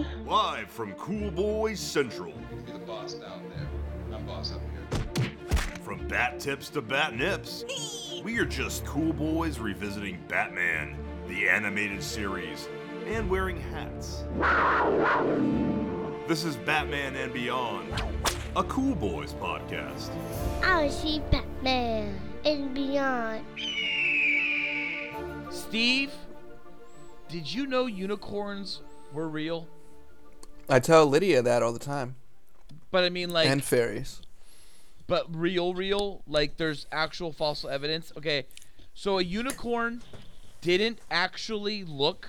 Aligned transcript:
Hello. 0.00 0.24
Live 0.24 0.70
from 0.70 0.92
Cool 0.94 1.30
Boys 1.30 1.78
Central. 1.78 2.32
You're 2.66 2.78
the 2.78 2.86
boss 2.86 3.14
down 3.14 3.42
there. 3.50 4.16
I'm 4.16 4.24
boss 4.24 4.52
up 4.52 4.60
here. 4.72 5.30
From 5.82 6.08
bat 6.08 6.40
tips 6.40 6.70
to 6.70 6.80
bat 6.80 7.14
nips, 7.14 7.64
we 8.24 8.38
are 8.38 8.46
just 8.46 8.84
cool 8.86 9.12
boys 9.12 9.58
revisiting 9.58 10.18
Batman, 10.26 10.96
the 11.28 11.48
animated 11.48 12.02
series, 12.02 12.66
and 13.08 13.28
wearing 13.28 13.60
hats. 13.60 14.24
This 16.26 16.44
is 16.44 16.56
Batman 16.56 17.16
and 17.16 17.32
Beyond, 17.32 17.92
a 18.56 18.64
Cool 18.64 18.94
Boys 18.94 19.34
podcast. 19.34 20.08
I 20.62 20.88
see 20.88 21.20
Batman 21.30 22.18
and 22.46 22.72
beyond. 22.72 23.44
Steve, 25.50 26.12
did 27.28 27.52
you 27.52 27.66
know 27.66 27.84
unicorns 27.86 28.80
were 29.12 29.28
real? 29.28 29.68
I 30.70 30.78
tell 30.78 31.06
Lydia 31.06 31.42
that 31.42 31.62
all 31.62 31.72
the 31.72 31.78
time. 31.78 32.14
But 32.90 33.04
I 33.04 33.08
mean, 33.10 33.30
like, 33.30 33.48
and 33.48 33.62
fairies. 33.62 34.20
but 35.06 35.26
real, 35.34 35.74
real. 35.74 36.22
Like, 36.26 36.56
there's 36.56 36.86
actual 36.92 37.32
fossil 37.32 37.68
evidence. 37.68 38.12
Okay, 38.16 38.46
so 38.94 39.18
a 39.18 39.22
unicorn 39.22 40.02
didn't 40.60 41.00
actually 41.10 41.84
look 41.84 42.28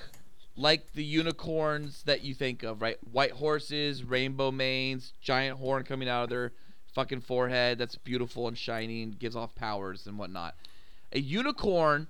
like 0.55 0.93
the 0.93 1.03
unicorns 1.03 2.03
that 2.03 2.23
you 2.23 2.33
think 2.33 2.63
of, 2.63 2.81
right? 2.81 2.97
White 3.11 3.31
horses, 3.31 4.03
rainbow 4.03 4.51
manes, 4.51 5.13
giant 5.21 5.59
horn 5.59 5.83
coming 5.83 6.09
out 6.09 6.23
of 6.23 6.29
their 6.29 6.51
fucking 6.93 7.21
forehead. 7.21 7.77
That's 7.77 7.95
beautiful 7.95 8.47
and 8.47 8.57
shiny 8.57 9.03
and 9.03 9.17
gives 9.17 9.35
off 9.35 9.55
powers 9.55 10.07
and 10.07 10.17
whatnot. 10.17 10.55
A 11.13 11.19
unicorn, 11.19 12.07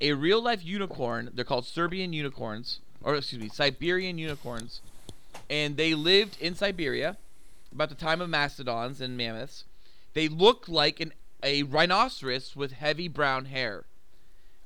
a 0.00 0.12
real 0.12 0.42
life 0.42 0.64
unicorn, 0.64 1.30
they're 1.34 1.44
called 1.44 1.66
Serbian 1.66 2.12
unicorns, 2.12 2.80
or 3.02 3.14
excuse 3.14 3.40
me, 3.40 3.48
Siberian 3.48 4.18
unicorns, 4.18 4.80
and 5.50 5.76
they 5.76 5.94
lived 5.94 6.38
in 6.40 6.54
Siberia 6.54 7.18
about 7.72 7.90
the 7.90 7.94
time 7.94 8.20
of 8.22 8.30
mastodons 8.30 9.00
and 9.02 9.16
mammoths. 9.16 9.64
They 10.14 10.28
looked 10.28 10.68
like 10.68 11.00
an, 11.00 11.12
a 11.42 11.64
rhinoceros 11.64 12.56
with 12.56 12.72
heavy 12.72 13.08
brown 13.08 13.44
hair. 13.46 13.84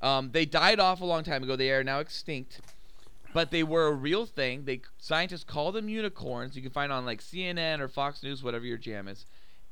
Um, 0.00 0.30
they 0.32 0.44
died 0.44 0.78
off 0.78 1.00
a 1.00 1.04
long 1.04 1.24
time 1.24 1.42
ago. 1.42 1.56
They 1.56 1.70
are 1.70 1.82
now 1.82 1.98
extinct, 2.00 2.60
but 3.32 3.50
they 3.50 3.62
were 3.62 3.86
a 3.86 3.92
real 3.92 4.26
thing. 4.26 4.64
They 4.64 4.82
scientists 4.98 5.44
call 5.44 5.72
them 5.72 5.88
unicorns. 5.88 6.54
You 6.56 6.62
can 6.62 6.70
find 6.70 6.92
on 6.92 7.04
like 7.06 7.20
CNN 7.20 7.80
or 7.80 7.88
Fox 7.88 8.22
News, 8.22 8.42
whatever 8.42 8.64
your 8.66 8.78
jam 8.78 9.08
is, 9.08 9.24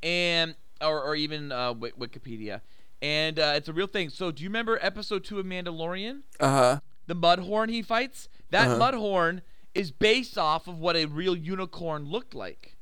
and 0.02 0.54
or, 0.80 1.02
or 1.02 1.14
even 1.14 1.52
uh, 1.52 1.74
Wikipedia. 1.74 2.60
And 3.02 3.38
uh, 3.38 3.54
it's 3.56 3.68
a 3.68 3.72
real 3.72 3.86
thing. 3.88 4.10
So, 4.10 4.30
do 4.30 4.42
you 4.42 4.48
remember 4.48 4.78
episode 4.80 5.24
two 5.24 5.38
of 5.38 5.44
Mandalorian? 5.46 6.20
Uh 6.40 6.48
huh. 6.48 6.80
the 7.06 7.14
mudhorn 7.16 7.68
he 7.68 7.82
fights, 7.82 8.28
that 8.50 8.68
Uh-huh. 8.70 8.92
mudhorn 8.92 9.42
is 9.74 9.90
based 9.90 10.36
off 10.36 10.68
of 10.68 10.78
what 10.78 10.96
a 10.96 11.06
real 11.06 11.36
unicorn 11.36 12.04
looked 12.04 12.34
like. 12.34 12.76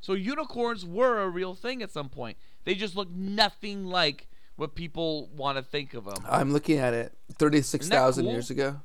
So 0.00 0.14
unicorns 0.14 0.84
were 0.84 1.20
a 1.22 1.28
real 1.28 1.54
thing 1.54 1.82
at 1.82 1.90
some 1.90 2.08
point. 2.08 2.36
They 2.64 2.74
just 2.74 2.96
look 2.96 3.10
nothing 3.10 3.86
like 3.86 4.28
what 4.56 4.74
people 4.74 5.28
want 5.34 5.58
to 5.58 5.62
think 5.62 5.94
of 5.94 6.04
them. 6.04 6.24
I'm 6.28 6.52
looking 6.52 6.78
at 6.78 6.94
it. 6.94 7.12
Thirty-six 7.34 7.88
thousand 7.88 8.24
cool? 8.24 8.32
years 8.32 8.50
ago. 8.50 8.80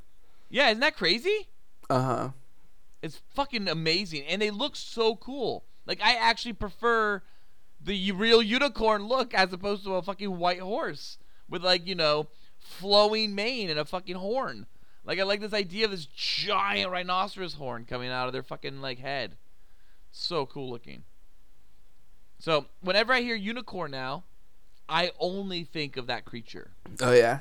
Yeah, 0.50 0.70
isn't 0.70 0.80
that 0.80 0.96
crazy? 0.96 1.48
Uh 1.90 2.02
huh. 2.02 2.30
It's 3.02 3.22
fucking 3.36 3.68
amazing, 3.68 4.24
and 4.26 4.42
they 4.42 4.52
look 4.52 4.76
so 4.76 5.16
cool. 5.16 5.66
Like 5.86 6.02
I 6.02 6.16
actually 6.16 6.54
prefer 6.54 7.22
the 7.80 8.12
real 8.12 8.42
unicorn 8.42 9.08
look 9.08 9.34
as 9.34 9.54
opposed 9.54 9.84
to 9.86 9.96
a 9.96 10.02
fucking 10.02 10.38
white 10.38 10.60
horse 10.60 11.18
with 11.50 11.64
like 11.64 11.88
you 11.88 11.96
know 11.96 12.28
flowing 12.60 13.36
mane 13.36 13.70
and 13.70 13.80
a 13.80 13.86
fucking 13.86 14.16
horn. 14.16 14.66
Like 15.08 15.20
I 15.20 15.24
like 15.24 15.40
this 15.40 15.54
idea 15.54 15.86
of 15.86 15.92
this 15.92 16.06
giant 16.06 16.92
rhinoceros 16.92 17.54
horn 17.54 17.86
coming 17.86 18.12
out 18.12 18.28
of 18.28 18.34
their 18.34 18.44
fucking 18.44 18.82
like 18.82 19.00
head. 19.00 19.38
So 20.12 20.46
cool 20.46 20.70
looking. 20.70 21.04
So 22.40 22.66
whenever 22.82 23.14
I 23.14 23.22
hear 23.22 23.36
unicorn 23.36 23.92
now, 23.92 24.26
I 24.90 25.12
only 25.18 25.64
think 25.64 25.96
of 25.96 26.08
that 26.08 26.26
creature. 26.26 26.72
Oh 27.02 27.14
yeah. 27.14 27.40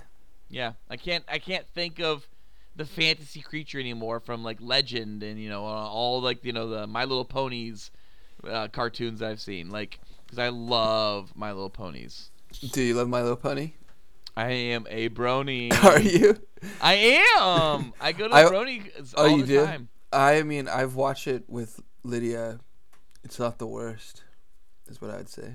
Yeah, 0.48 0.74
I 0.88 0.96
can't 0.96 1.24
I 1.28 1.38
can't 1.38 1.66
think 1.74 1.98
of 1.98 2.28
the 2.76 2.84
fantasy 2.84 3.40
creature 3.40 3.80
anymore 3.80 4.20
from 4.20 4.44
like 4.44 4.58
Legend 4.60 5.24
and 5.24 5.40
you 5.40 5.48
know 5.48 5.66
uh, 5.66 5.88
all 5.88 6.20
like 6.22 6.44
you 6.44 6.52
know 6.52 6.68
the 6.68 6.86
My 6.86 7.04
Little 7.04 7.24
Ponies 7.24 7.90
uh, 8.48 8.68
cartoons 8.68 9.22
I've 9.22 9.40
seen 9.40 9.70
like 9.70 9.98
because 10.24 10.38
I 10.38 10.50
love 10.50 11.32
My 11.34 11.50
Little 11.50 11.70
Ponies. 11.70 12.30
Do 12.70 12.80
you 12.80 12.94
love 12.94 13.08
My 13.08 13.22
Little 13.22 13.36
Pony? 13.36 13.72
I 14.36 14.50
am 14.50 14.86
a 14.90 15.08
brony. 15.08 15.72
Are 15.84 15.98
you? 16.00 16.36
I 16.80 16.94
am. 17.38 17.92
I 18.00 18.12
go 18.12 18.28
to 18.28 18.34
I- 18.34 18.44
brony 18.44 18.90
Oh, 19.16 19.26
you 19.36 19.42
the 19.42 19.46
do. 19.46 19.64
time. 19.64 19.88
I 20.12 20.42
mean, 20.42 20.68
I've 20.68 20.94
watched 20.94 21.26
it 21.26 21.44
with 21.48 21.80
Lydia. 22.04 22.60
It's 23.24 23.38
not 23.38 23.58
the 23.58 23.66
worst, 23.66 24.22
is 24.88 25.00
what 25.00 25.10
I'd 25.10 25.28
say. 25.28 25.54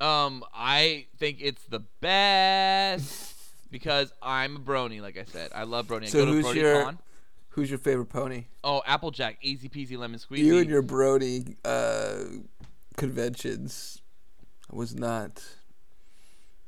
Um, 0.00 0.44
I 0.54 1.06
think 1.18 1.38
it's 1.40 1.64
the 1.64 1.80
best 2.00 3.34
because 3.70 4.12
I'm 4.22 4.56
a 4.56 4.60
brony. 4.60 5.00
Like 5.02 5.18
I 5.18 5.24
said, 5.24 5.50
I 5.54 5.64
love 5.64 5.86
brony. 5.88 6.04
I 6.04 6.06
So 6.06 6.20
go 6.20 6.26
to 6.26 6.32
who's 6.32 6.44
BronyCon. 6.46 6.54
your- 6.56 6.98
Who's 7.52 7.70
your 7.70 7.78
favorite 7.80 8.06
pony? 8.10 8.44
Oh, 8.62 8.82
Applejack, 8.86 9.38
easy 9.42 9.68
peasy 9.68 9.98
lemon 9.98 10.20
squeezy. 10.20 10.38
You 10.44 10.58
and 10.58 10.70
your 10.70 10.82
brony 10.82 11.56
uh, 11.64 12.22
conventions 12.96 14.00
was 14.70 14.94
not. 14.94 15.42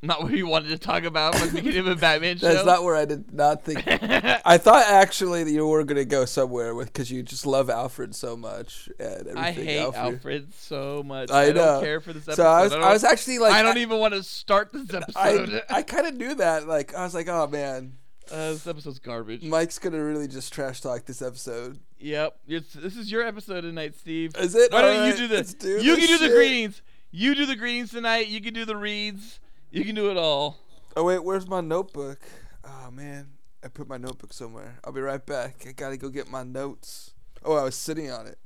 Not 0.02 0.22
what 0.22 0.32
you 0.32 0.46
wanted 0.46 0.68
to 0.68 0.78
talk 0.78 1.04
about 1.04 1.34
from 1.34 1.48
the 1.48 1.54
beginning 1.56 1.80
of 1.80 1.86
a 1.88 1.96
Batman 1.96 2.38
show. 2.38 2.48
That's 2.52 2.64
not 2.64 2.84
where 2.84 2.96
I 2.96 3.04
did 3.04 3.34
not 3.34 3.64
think. 3.64 3.82
I 3.86 4.56
thought 4.56 4.86
actually 4.86 5.44
that 5.44 5.50
you 5.50 5.66
were 5.66 5.84
gonna 5.84 6.06
go 6.06 6.24
somewhere 6.24 6.74
with 6.74 6.90
because 6.90 7.10
you 7.10 7.22
just 7.22 7.44
love 7.44 7.68
Alfred 7.68 8.14
so 8.14 8.34
much 8.34 8.88
and 8.98 9.28
everything. 9.28 9.36
I 9.36 9.52
hate 9.52 9.78
Alfred. 9.80 10.14
Alfred. 10.14 10.54
so 10.54 11.02
much. 11.02 11.30
I 11.30 11.42
I, 11.44 11.52
don't 11.52 11.82
care 11.82 12.00
for 12.00 12.14
this 12.14 12.22
episode. 12.22 12.42
So 12.42 12.48
I 12.48 12.62
was, 12.62 12.72
don't, 12.72 12.82
I 12.82 12.92
was 12.92 13.04
actually 13.04 13.40
like, 13.40 13.52
I 13.52 13.62
don't 13.62 13.76
even 13.76 13.98
want 13.98 14.14
to 14.14 14.22
start 14.22 14.72
this 14.72 14.92
episode. 14.92 15.62
I, 15.68 15.78
I 15.78 15.82
kind 15.82 16.06
of 16.06 16.14
knew 16.14 16.34
that. 16.36 16.66
Like, 16.66 16.94
I 16.94 17.04
was 17.04 17.14
like, 17.14 17.28
oh 17.28 17.46
man, 17.48 17.92
uh, 18.30 18.52
this 18.52 18.66
episode's 18.66 19.00
garbage. 19.00 19.42
Mike's 19.42 19.78
gonna 19.78 20.02
really 20.02 20.28
just 20.28 20.52
trash 20.52 20.80
talk 20.80 21.04
this 21.04 21.20
episode. 21.20 21.78
Yep. 21.98 22.36
It's, 22.48 22.72
this 22.72 22.96
is 22.96 23.12
your 23.12 23.22
episode 23.22 23.62
tonight, 23.62 23.94
Steve. 23.94 24.34
Is 24.38 24.54
it? 24.54 24.72
Why 24.72 24.82
don't 24.82 25.08
you 25.08 25.16
do 25.16 25.28
this? 25.28 25.52
do 25.52 25.68
you 25.68 25.96
this 25.96 25.98
can 25.98 26.06
do 26.06 26.18
the 26.18 26.26
shit. 26.26 26.34
greetings. 26.34 26.82
You 27.10 27.34
do 27.34 27.44
the 27.44 27.56
greetings 27.56 27.90
tonight. 27.90 28.28
You 28.28 28.40
can 28.40 28.54
do 28.54 28.64
the 28.64 28.76
reads. 28.76 29.40
You 29.70 29.84
can 29.84 29.94
do 29.94 30.10
it 30.10 30.16
all. 30.16 30.58
Oh 30.96 31.04
wait, 31.04 31.22
where's 31.22 31.46
my 31.46 31.60
notebook? 31.60 32.18
Oh 32.64 32.90
man, 32.90 33.28
I 33.64 33.68
put 33.68 33.88
my 33.88 33.96
notebook 33.96 34.32
somewhere. 34.32 34.78
I'll 34.84 34.92
be 34.92 35.00
right 35.00 35.24
back. 35.24 35.64
I 35.68 35.72
gotta 35.72 35.96
go 35.96 36.08
get 36.08 36.28
my 36.30 36.42
notes. 36.42 37.12
Oh, 37.44 37.54
I 37.54 37.62
was 37.64 37.74
sitting 37.76 38.10
on 38.10 38.26
it. 38.26 38.38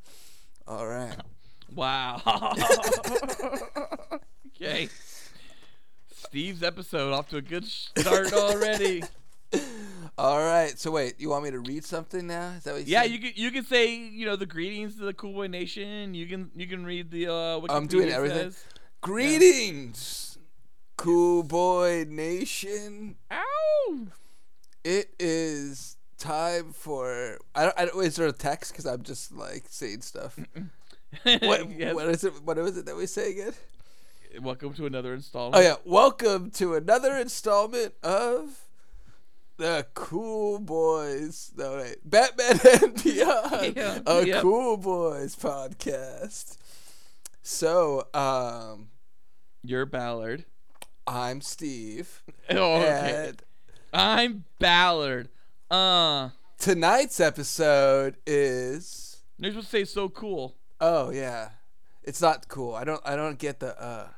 All 0.66 0.86
right. 0.86 1.16
Wow. 1.74 2.20
okay. 4.54 4.88
Steve's 6.12 6.62
episode 6.62 7.12
off 7.12 7.28
to 7.30 7.38
a 7.38 7.42
good 7.42 7.64
start 7.64 8.32
already. 8.34 9.02
All 10.16 10.38
right. 10.38 10.78
So 10.78 10.90
wait, 10.92 11.14
you 11.18 11.30
want 11.30 11.44
me 11.44 11.50
to 11.50 11.58
read 11.58 11.84
something 11.84 12.26
now? 12.28 12.50
Is 12.58 12.64
that 12.64 12.74
what 12.74 12.86
you 12.86 12.92
Yeah, 12.92 13.02
said? 13.02 13.10
you 13.12 13.18
can 13.18 13.32
you 13.34 13.50
can 13.50 13.64
say 13.64 13.94
you 13.96 14.26
know 14.26 14.36
the 14.36 14.46
greetings 14.46 14.96
to 14.96 15.04
the 15.04 15.14
Cool 15.14 15.32
Boy 15.32 15.46
Nation. 15.48 16.14
You 16.14 16.26
can 16.26 16.50
you 16.54 16.66
can 16.68 16.84
read 16.84 17.10
the 17.10 17.26
uh. 17.28 17.32
Wikipedia 17.60 17.70
I'm 17.76 17.86
doing 17.86 18.08
everything. 18.10 18.50
says. 18.52 18.64
Greetings, 19.00 20.33
cool 21.04 21.42
boy 21.42 22.06
nation. 22.09 23.15
Ow! 23.31 24.06
It 24.82 25.10
is 25.20 25.98
time 26.16 26.72
for. 26.72 27.37
I 27.54 27.65
don't. 27.65 27.78
I 27.78 28.00
is 28.00 28.16
there 28.16 28.26
a 28.26 28.32
text? 28.32 28.72
Because 28.72 28.87
I'm 28.87 29.03
just 29.03 29.31
like 29.31 29.64
saying 29.69 30.00
stuff. 30.00 30.38
What, 31.43 31.70
Yes. 31.76 31.94
what 31.94 32.09
is 32.09 32.25
it? 32.25 32.32
What 32.43 32.56
is 32.56 32.78
it 32.78 32.87
that 32.87 32.97
we 32.97 33.04
say 33.04 33.32
again? 33.32 33.53
Welcome 34.41 34.72
to 34.75 34.87
another 34.87 35.12
installment. 35.12 35.56
Oh 35.56 35.60
yeah, 35.60 35.75
welcome 35.84 36.50
to 36.53 36.75
another 36.75 37.19
installment 37.19 37.93
of 38.03 38.60
the 39.59 39.87
Cool 39.93 40.59
Boys. 40.59 41.53
No 41.54 41.76
wait, 41.76 41.98
Batman 42.03 42.60
and 42.82 43.04
Beyond, 43.04 43.76
Yeah, 43.76 43.99
a 44.06 44.26
yep. 44.26 44.40
Cool 44.40 44.78
Boys 44.78 45.37
podcast. 45.37 46.56
So, 47.43 48.08
um, 48.14 48.88
You're 49.62 49.84
Ballard. 49.84 50.46
I'm 51.06 51.40
Steve, 51.40 52.22
Oh, 52.50 52.76
okay. 52.80 53.26
and 53.28 53.42
I'm 53.92 54.44
Ballard. 54.58 55.28
Uh, 55.70 56.30
tonight's 56.58 57.20
episode 57.20 58.16
is. 58.26 59.18
you're 59.38 59.52
supposed 59.52 59.70
to 59.70 59.76
say 59.78 59.84
so 59.84 60.08
cool. 60.08 60.56
Oh 60.80 61.10
yeah, 61.10 61.50
it's 62.02 62.20
not 62.22 62.48
cool. 62.48 62.74
I 62.74 62.84
don't. 62.84 63.00
I 63.04 63.16
don't 63.16 63.38
get 63.38 63.60
the 63.60 63.80
uh, 63.80 64.08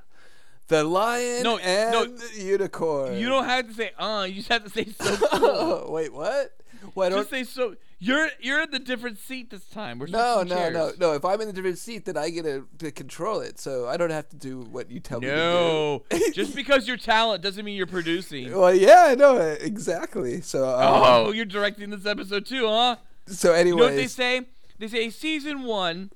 the 0.69 0.85
lion 0.85 1.43
No, 1.43 1.59
and 1.59 1.93
no, 1.93 2.05
the 2.07 2.43
unicorn. 2.43 3.17
You 3.19 3.29
don't 3.29 3.45
have 3.45 3.67
to 3.69 3.75
say 3.75 3.91
uh. 3.99 4.27
You 4.29 4.35
just 4.37 4.49
have 4.49 4.65
to 4.65 4.71
say 4.71 4.87
so 5.01 5.17
cool. 5.39 5.93
Wait, 5.93 6.13
what? 6.13 6.53
What? 6.95 7.11
just 7.13 7.31
say 7.31 7.45
so. 7.45 7.75
You're 7.99 8.29
you're 8.41 8.63
in 8.63 8.71
the 8.71 8.79
different 8.79 9.19
seat 9.19 9.49
this 9.51 9.65
time. 9.65 9.99
We're 9.99 10.07
No, 10.09 10.43
no, 10.43 10.69
no, 10.69 10.71
chairs. 10.89 10.99
no. 10.99 11.13
If 11.15 11.25
I'm 11.25 11.41
in 11.41 11.47
the 11.47 11.53
different 11.55 11.79
seat, 11.79 12.05
then 12.05 12.17
I 12.19 12.29
get 12.29 12.45
to, 12.45 12.67
to 12.79 12.91
control 12.91 13.41
it, 13.41 13.59
so 13.59 13.89
I 13.89 13.97
don't 13.97 14.11
have 14.11 14.29
to 14.31 14.37
do 14.37 14.61
what 14.71 14.91
you 14.91 15.01
tell 15.01 15.21
No, 15.21 16.03
me. 16.13 16.19
No. 16.19 16.29
Just 16.35 16.55
because 16.55 16.87
you're 16.87 16.99
talent 16.99 17.43
doesn't 17.43 17.65
mean 17.65 17.75
you're 17.77 17.87
producing. 17.87 18.53
well, 18.53 18.75
yeah, 18.75 19.07
I 19.09 19.15
know 19.15 19.39
exactly. 19.39 20.43
So, 20.43 20.69
um, 20.69 21.03
Oh, 21.29 21.33
you're 21.33 21.47
directing 21.47 21.89
this 21.89 22.05
episode 22.05 22.45
too, 22.45 22.67
huh? 22.69 22.97
So 23.27 23.57
You 23.57 23.71
know 23.77 23.85
what 23.85 23.95
they 23.95 24.07
say? 24.09 24.43
They 24.79 24.89
say 24.89 25.09
season 25.09 25.63
one, 25.63 26.11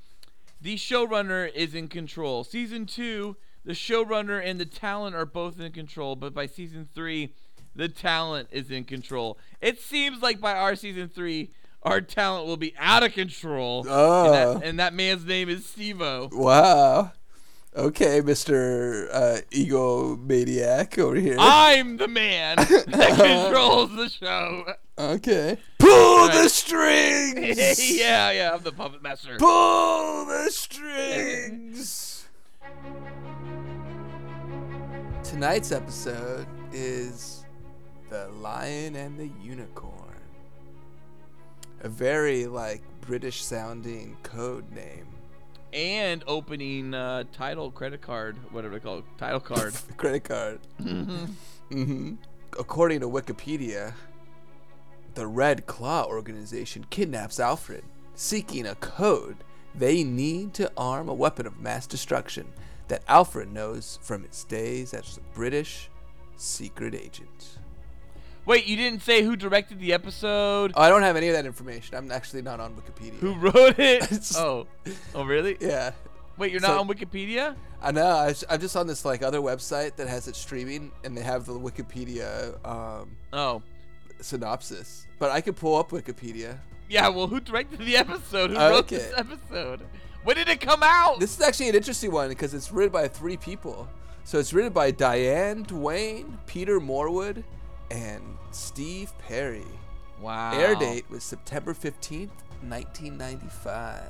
the 0.61 0.77
showrunner 0.77 1.51
is 1.55 1.75
in 1.75 1.89
control. 1.89 2.45
Season 2.45 2.85
two, 2.85 3.37
the 3.65 3.73
showrunner 3.73 4.39
and 4.45 4.61
the 4.61 4.67
talent 4.67 5.17
are 5.17 5.25
both 5.25 5.59
in 5.59 5.73
control. 5.73 6.15
But 6.15 6.35
by 6.35 6.45
season 6.45 6.87
three, 6.95 7.33
the 7.75 7.89
talent 7.89 8.49
is 8.53 8.71
in 8.71 8.85
control. 8.85 9.39
It 9.63 9.81
seems 9.81 10.21
like 10.21 10.41
by 10.43 10.53
our 10.53 10.77
season 10.77 11.09
three, 11.09 11.53
our 11.83 12.01
talent 12.01 12.47
will 12.47 12.57
be 12.57 12.75
out 12.79 13.03
of 13.03 13.13
control. 13.13 13.85
Oh. 13.89 14.25
And, 14.25 14.35
that, 14.63 14.69
and 14.69 14.79
that 14.81 14.95
man's 14.95 15.25
name 15.25 15.49
is 15.49 15.63
Stevo. 15.63 16.33
wow. 16.33 17.13
Okay, 17.77 18.21
Mister 18.21 19.09
uh, 19.13 19.39
Ego 19.53 20.17
Maniac 20.17 20.99
over 20.99 21.15
here. 21.15 21.37
I'm 21.39 21.99
the 21.99 22.09
man 22.09 22.57
that 22.57 22.85
controls 23.47 23.95
the 23.95 24.09
show. 24.09 24.65
okay. 24.99 25.57
Pull 25.79 26.27
the 26.27 26.33
Right. 26.41 26.51
strings. 26.51 27.97
yeah, 27.97 28.33
yeah, 28.33 28.51
I'm 28.55 28.63
the 28.65 28.73
puppet 28.73 29.05
master. 29.05 29.37
Pull 29.39 30.27
the 30.27 30.49
strings. 30.51 32.27
Tonight's 35.23 35.71
episode 35.71 36.47
is 36.73 37.45
The 38.09 38.27
Lion 38.41 38.97
and 38.97 39.17
the 39.17 39.31
Unicorn. 39.41 39.95
A 41.83 41.89
very 41.89 42.47
like 42.47 42.83
British 43.01 43.43
sounding 43.43 44.17
code 44.23 44.71
name. 44.71 45.07
And 45.73 46.25
opening 46.27 46.95
uh, 46.95 47.25
title 47.33 47.71
credit 47.71 48.01
card, 48.03 48.37
whatever 48.53 48.75
they 48.75 48.81
call 48.81 48.99
it, 48.99 49.05
title 49.19 49.41
card. 49.41 49.75
Credit 49.97 50.25
card. 50.25 50.61
hmm 50.79 52.15
According 52.59 53.01
to 53.01 53.09
Wikipedia, 53.09 53.95
the 55.15 55.27
Red 55.29 55.67
Claw 55.67 56.05
organization 56.07 56.85
kidnaps 56.91 57.39
Alfred, 57.39 57.85
seeking 58.15 58.67
a 58.67 58.75
code 58.75 59.37
they 59.75 60.03
need 60.03 60.53
to 60.55 60.71
arm 60.77 61.09
a 61.09 61.15
weapon 61.15 61.47
of 61.47 61.61
mass 61.61 61.87
destruction 61.87 62.49
that 62.89 63.05
Alfred 63.07 63.53
knows 63.53 64.01
from 64.03 64.25
his 64.25 64.43
days 64.45 64.93
as 64.93 65.17
a 65.19 65.35
British 65.35 65.89
secret 66.37 66.95
agent. 66.95 67.59
Wait, 68.47 68.67
you 68.67 68.77
didn't 68.77 69.03
say 69.03 69.23
who 69.23 69.37
directed 69.37 69.79
the 69.81 69.93
episode? 69.93 70.73
Oh, 70.75 70.81
I 70.83 70.89
don't 70.89 71.03
have 71.03 71.17
any 71.17 71.29
of 71.29 71.35
that 71.35 71.47
information. 71.47 71.95
I'm 71.97 72.11
actually 72.11 72.43
not 72.43 72.59
on 72.59 72.75
Wikipedia. 72.75 73.15
who 73.19 73.35
wrote 73.35 73.79
it? 73.79 74.33
Oh, 74.37 74.67
oh 75.15 75.25
really? 75.25 75.57
Yeah, 75.61 75.93
Wait, 76.39 76.51
you're 76.53 76.61
not 76.61 76.69
So- 76.71 76.81
on 76.81 76.89
Wikipedia? 76.89 77.55
I 77.83 77.93
know. 77.93 78.07
I, 78.07 78.35
I'm 78.51 78.61
just 78.61 78.77
on 78.77 78.87
this 78.87 79.05
like 79.07 79.23
other 79.23 79.41
website 79.41 79.97
that 79.97 80.07
has 80.09 80.29
it 80.29 80.37
streaming, 80.37 80.93
and 81.05 81.17
they 81.17 81.23
have 81.23 81.47
the 81.47 81.53
Wikipedia 81.55 82.55
um, 82.67 83.17
Oh, 83.33 83.63
synopsis. 84.21 85.07
But 85.19 85.31
I 85.31 85.41
could 85.41 85.57
pull 85.57 85.77
up 85.77 85.91
Wikipedia. 85.91 86.59
yeah. 86.89 87.09
Well, 87.09 87.27
who 87.27 87.41
directed 87.41 87.81
the 87.81 87.97
episode? 87.97 88.51
Who 88.51 88.57
wrote 88.57 88.89
this 88.89 89.13
episode? 89.17 89.81
When 90.25 90.37
did 90.37 90.49
it 90.51 90.61
come 90.61 90.81
out? 90.83 91.21
This 91.21 91.35
is 91.39 91.41
actually 91.43 91.71
an 91.71 91.75
interesting 91.75 92.13
one 92.13 92.29
because 92.29 92.53
it's 92.53 92.71
written 92.71 92.93
by 92.93 93.09
three 93.09 93.37
people. 93.39 93.89
So 94.25 94.39
it's 94.39 94.53
written 94.53 94.73
by 94.73 94.91
Diane 94.91 95.63
Duane, 95.63 96.39
Peter 96.47 96.79
Morwood, 96.81 97.43
and 97.91 98.23
Steve 98.51 99.13
Perry. 99.19 99.65
wow. 100.21 100.53
Air 100.53 100.75
date 100.75 101.05
was 101.11 101.23
September 101.25 101.75
15th, 101.75 102.31
1995. 102.63 104.03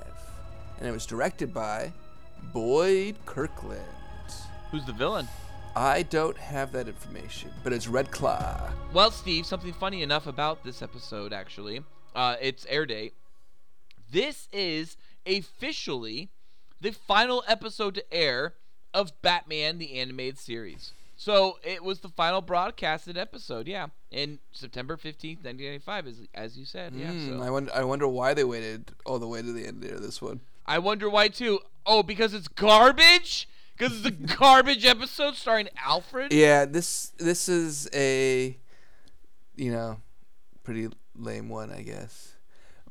And 0.79 0.89
it 0.89 0.93
was 0.93 1.07
directed 1.07 1.53
by 1.53 1.93
Boyd 2.53 3.17
Kirkland. 3.27 3.83
Who's 4.71 4.85
the 4.87 4.93
villain? 4.93 5.29
I 5.77 6.03
don't 6.03 6.37
have 6.37 6.73
that 6.73 6.89
information, 6.89 7.51
but 7.63 7.73
it's 7.73 7.87
Red 7.87 8.11
Claw. 8.11 8.71
Well, 8.93 9.11
Steve, 9.11 9.47
something 9.47 9.73
funny 9.73 10.03
enough 10.03 10.27
about 10.27 10.65
this 10.65 10.83
episode, 10.83 11.33
actually. 11.33 11.83
Uh, 12.15 12.37
its 12.41 12.67
air 12.69 12.87
date. 12.87 13.15
This 14.11 14.49
is 14.53 14.97
officially 15.27 16.31
the 16.81 16.91
final 16.91 17.45
episode 17.47 17.95
to 17.95 18.13
air 18.13 18.55
of 18.93 19.13
Batman 19.23 19.79
the 19.79 20.01
Animated 20.01 20.39
Series. 20.39 20.93
So 21.21 21.59
it 21.63 21.85
was 21.85 22.01
the 22.01 22.09
final 22.09 22.41
broadcasted 22.41 23.19
episode, 23.19 23.69
yeah, 23.69 23.89
in 24.11 24.39
September 24.53 24.97
15th, 24.97 25.45
1995, 25.45 26.07
as, 26.07 26.15
as 26.35 26.57
you 26.57 26.65
said. 26.65 26.95
Yeah, 26.95 27.11
Hmm, 27.11 27.37
so. 27.37 27.43
I 27.43 27.51
wonder. 27.51 27.71
I 27.75 27.85
wonder 27.85 28.09
why 28.09 28.33
they 28.33 28.43
waited 28.43 28.93
all 29.05 29.19
the 29.19 29.29
way 29.29 29.43
to 29.43 29.53
the 29.53 29.67
end 29.67 29.85
of 29.85 30.01
this 30.01 30.23
one. 30.23 30.41
I 30.65 30.79
wonder 30.79 31.11
why, 31.11 31.29
too. 31.29 31.61
Oh, 31.85 32.03
because 32.03 32.33
it's 32.33 32.49
garbage? 32.49 33.47
Because 33.77 33.99
it's 33.99 34.07
a 34.07 34.11
garbage 34.39 34.87
episode 34.87 35.35
starring 35.35 35.69
Alfred? 35.85 36.33
Yeah, 36.33 36.65
this 36.65 37.13
this 37.19 37.51
is 37.51 37.87
a, 37.93 38.57
you 39.57 39.73
know, 39.73 40.01
pretty 40.65 40.89
lame 41.15 41.51
one, 41.51 41.71
I 41.71 41.83
guess. 41.83 42.33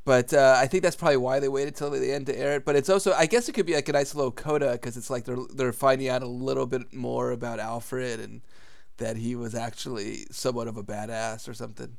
But 0.05 0.33
uh, 0.33 0.55
I 0.57 0.67
think 0.67 0.83
that's 0.83 0.95
probably 0.95 1.17
why 1.17 1.39
they 1.39 1.49
waited 1.49 1.75
till 1.75 1.91
the 1.91 2.11
end 2.11 2.25
to 2.27 2.37
air 2.37 2.55
it. 2.55 2.65
But 2.65 2.75
it's 2.75 2.89
also, 2.89 3.13
I 3.13 3.25
guess, 3.25 3.49
it 3.49 3.53
could 3.53 3.65
be 3.65 3.75
like 3.75 3.89
a 3.89 3.93
nice 3.93 4.15
little 4.15 4.31
coda 4.31 4.71
because 4.73 4.97
it's 4.97 5.09
like 5.09 5.25
they're 5.25 5.37
they're 5.53 5.73
finding 5.73 6.07
out 6.07 6.23
a 6.23 6.27
little 6.27 6.65
bit 6.65 6.93
more 6.93 7.31
about 7.31 7.59
Alfred 7.59 8.19
and 8.19 8.41
that 8.97 9.17
he 9.17 9.35
was 9.35 9.55
actually 9.55 10.25
somewhat 10.31 10.67
of 10.67 10.77
a 10.77 10.83
badass 10.83 11.47
or 11.47 11.53
something. 11.53 11.97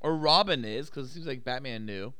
Or 0.00 0.16
Robin 0.16 0.64
is, 0.64 0.88
because 0.88 1.10
it 1.10 1.12
seems 1.12 1.26
like 1.26 1.44
Batman 1.44 1.84
knew. 1.84 2.14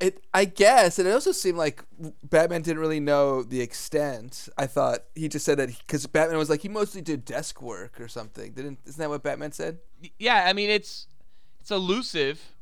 It, 0.00 0.24
I 0.34 0.44
guess, 0.44 0.98
and 0.98 1.06
it 1.06 1.12
also 1.12 1.32
seemed 1.32 1.56
like 1.56 1.84
Batman 2.24 2.62
didn't 2.62 2.80
really 2.80 3.00
know 3.00 3.42
the 3.42 3.60
extent. 3.60 4.48
I 4.58 4.66
thought 4.66 5.04
he 5.14 5.28
just 5.28 5.44
said 5.44 5.58
that 5.58 5.68
because 5.68 6.06
Batman 6.06 6.36
was 6.36 6.50
like 6.50 6.62
he 6.62 6.68
mostly 6.68 7.00
did 7.00 7.24
desk 7.24 7.62
work 7.62 8.00
or 8.00 8.08
something. 8.08 8.52
Didn't 8.52 8.80
isn't 8.86 8.98
that 8.98 9.08
what 9.08 9.22
Batman 9.22 9.52
said? 9.52 9.78
yeah, 10.18 10.44
I 10.46 10.52
mean 10.52 10.68
it's 10.68 11.06
it's 11.60 11.70
elusive 11.70 12.53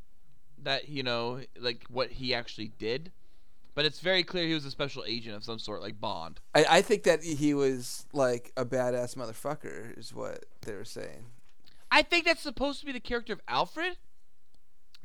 that 0.64 0.88
you 0.88 1.03
know 1.03 1.41
like 1.59 1.85
what 1.88 2.11
he 2.12 2.35
actually 2.35 2.73
did, 2.79 3.12
but 3.75 3.85
it's 3.85 4.00
very 4.00 4.23
clear 4.23 4.47
he 4.47 4.55
was 4.55 4.64
a 4.64 4.70
special 4.70 5.05
agent 5.06 5.37
of 5.37 5.44
some 5.44 5.59
sort, 5.59 5.81
like 5.81 6.00
Bond. 6.00 6.41
I, 6.55 6.64
I 6.69 6.82
think 6.82 7.05
that 7.05 7.23
he 7.23 7.55
was 7.55 8.06
like 8.12 8.53
a 8.56 8.64
badass 8.64 9.17
motherfucker, 9.17 9.97
is 9.99 10.14
what 10.14 10.44
they 10.62 10.75
were 10.75 10.85
saying. 10.85 11.26
I 11.91 12.03
think 12.03 12.25
that's 12.25 12.41
supposed 12.41 12.81
to 12.81 12.87
be 12.87 12.93
the 12.93 13.00
character 13.00 13.32
of 13.32 13.41
Alfred. 13.49 13.97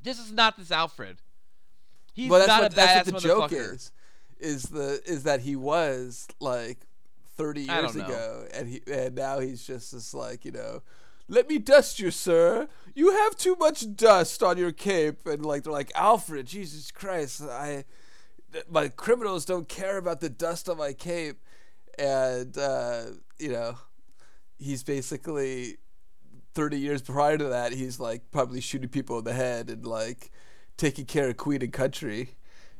This 0.01 0.19
is 0.19 0.31
not 0.31 0.57
this 0.57 0.71
Alfred. 0.71 1.17
He's 2.13 2.29
well, 2.29 2.39
that's 2.39 2.49
not 2.49 2.61
what 2.63 2.73
a 2.73 2.75
that's 2.75 3.09
badass 3.09 3.13
the 3.13 3.19
joke 3.19 3.51
motherfucker. 3.51 3.73
is. 3.75 3.91
Is 4.39 4.63
the 4.63 5.01
is 5.05 5.23
that 5.23 5.41
he 5.41 5.55
was 5.55 6.27
like 6.39 6.79
thirty 7.35 7.61
years 7.61 7.95
ago, 7.95 8.45
and 8.53 8.67
he 8.67 8.81
and 8.91 9.15
now 9.15 9.39
he's 9.39 9.65
just 9.65 9.91
this 9.91 10.13
like 10.13 10.45
you 10.45 10.51
know. 10.51 10.81
Let 11.27 11.49
me 11.49 11.57
dust 11.57 11.99
you, 11.99 12.11
sir. 12.11 12.67
You 12.95 13.11
have 13.11 13.35
too 13.35 13.55
much 13.59 13.95
dust 13.95 14.41
on 14.41 14.57
your 14.57 14.71
cape, 14.71 15.27
and 15.27 15.45
like 15.45 15.63
they're 15.63 15.73
like 15.73 15.91
Alfred. 15.93 16.47
Jesus 16.47 16.91
Christ, 16.91 17.41
I, 17.41 17.85
my 18.69 18.87
criminals 18.87 19.45
don't 19.45 19.67
care 19.67 19.97
about 19.97 20.21
the 20.21 20.29
dust 20.29 20.69
on 20.69 20.77
my 20.77 20.93
cape, 20.93 21.39
and 21.99 22.57
uh, 22.57 23.03
you 23.37 23.49
know, 23.49 23.77
he's 24.57 24.83
basically 24.83 25.77
30 26.57 26.79
years 26.79 27.03
prior 27.03 27.37
to 27.37 27.43
that, 27.49 27.71
he's 27.71 27.99
like 27.99 28.31
probably 28.31 28.59
shooting 28.59 28.89
people 28.89 29.19
in 29.19 29.25
the 29.25 29.33
head 29.33 29.69
and 29.69 29.85
like 29.85 30.31
taking 30.75 31.05
care 31.05 31.29
of 31.29 31.37
Queen 31.37 31.61
and 31.61 31.71
Country. 31.71 32.35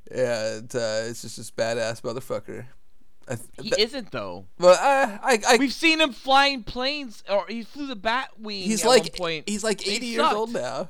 And 0.09 0.73
uh, 0.75 1.03
it's 1.05 1.21
just 1.21 1.37
this 1.37 1.51
badass 1.51 2.01
motherfucker. 2.01 2.65
Th- 3.27 3.39
He 3.61 3.69
th- 3.71 3.87
isn't 3.87 4.11
though. 4.11 4.45
well, 4.59 4.77
I, 4.79 5.19
I, 5.47 5.53
I 5.53 5.57
We've 5.57 5.73
seen 5.73 5.99
him 5.99 6.11
flying 6.13 6.63
planes, 6.63 7.23
or 7.29 7.45
he 7.47 7.63
flew 7.63 7.87
the 7.87 7.95
Batwing. 7.95 8.63
he's 8.63 8.83
at 8.83 8.87
like 8.87 9.03
one 9.03 9.11
point. 9.17 9.49
he's 9.49 9.63
like 9.63 9.81
He 9.81 9.95
80 9.95 10.05
years 10.05 10.31
old 10.33 10.53
now. 10.53 10.89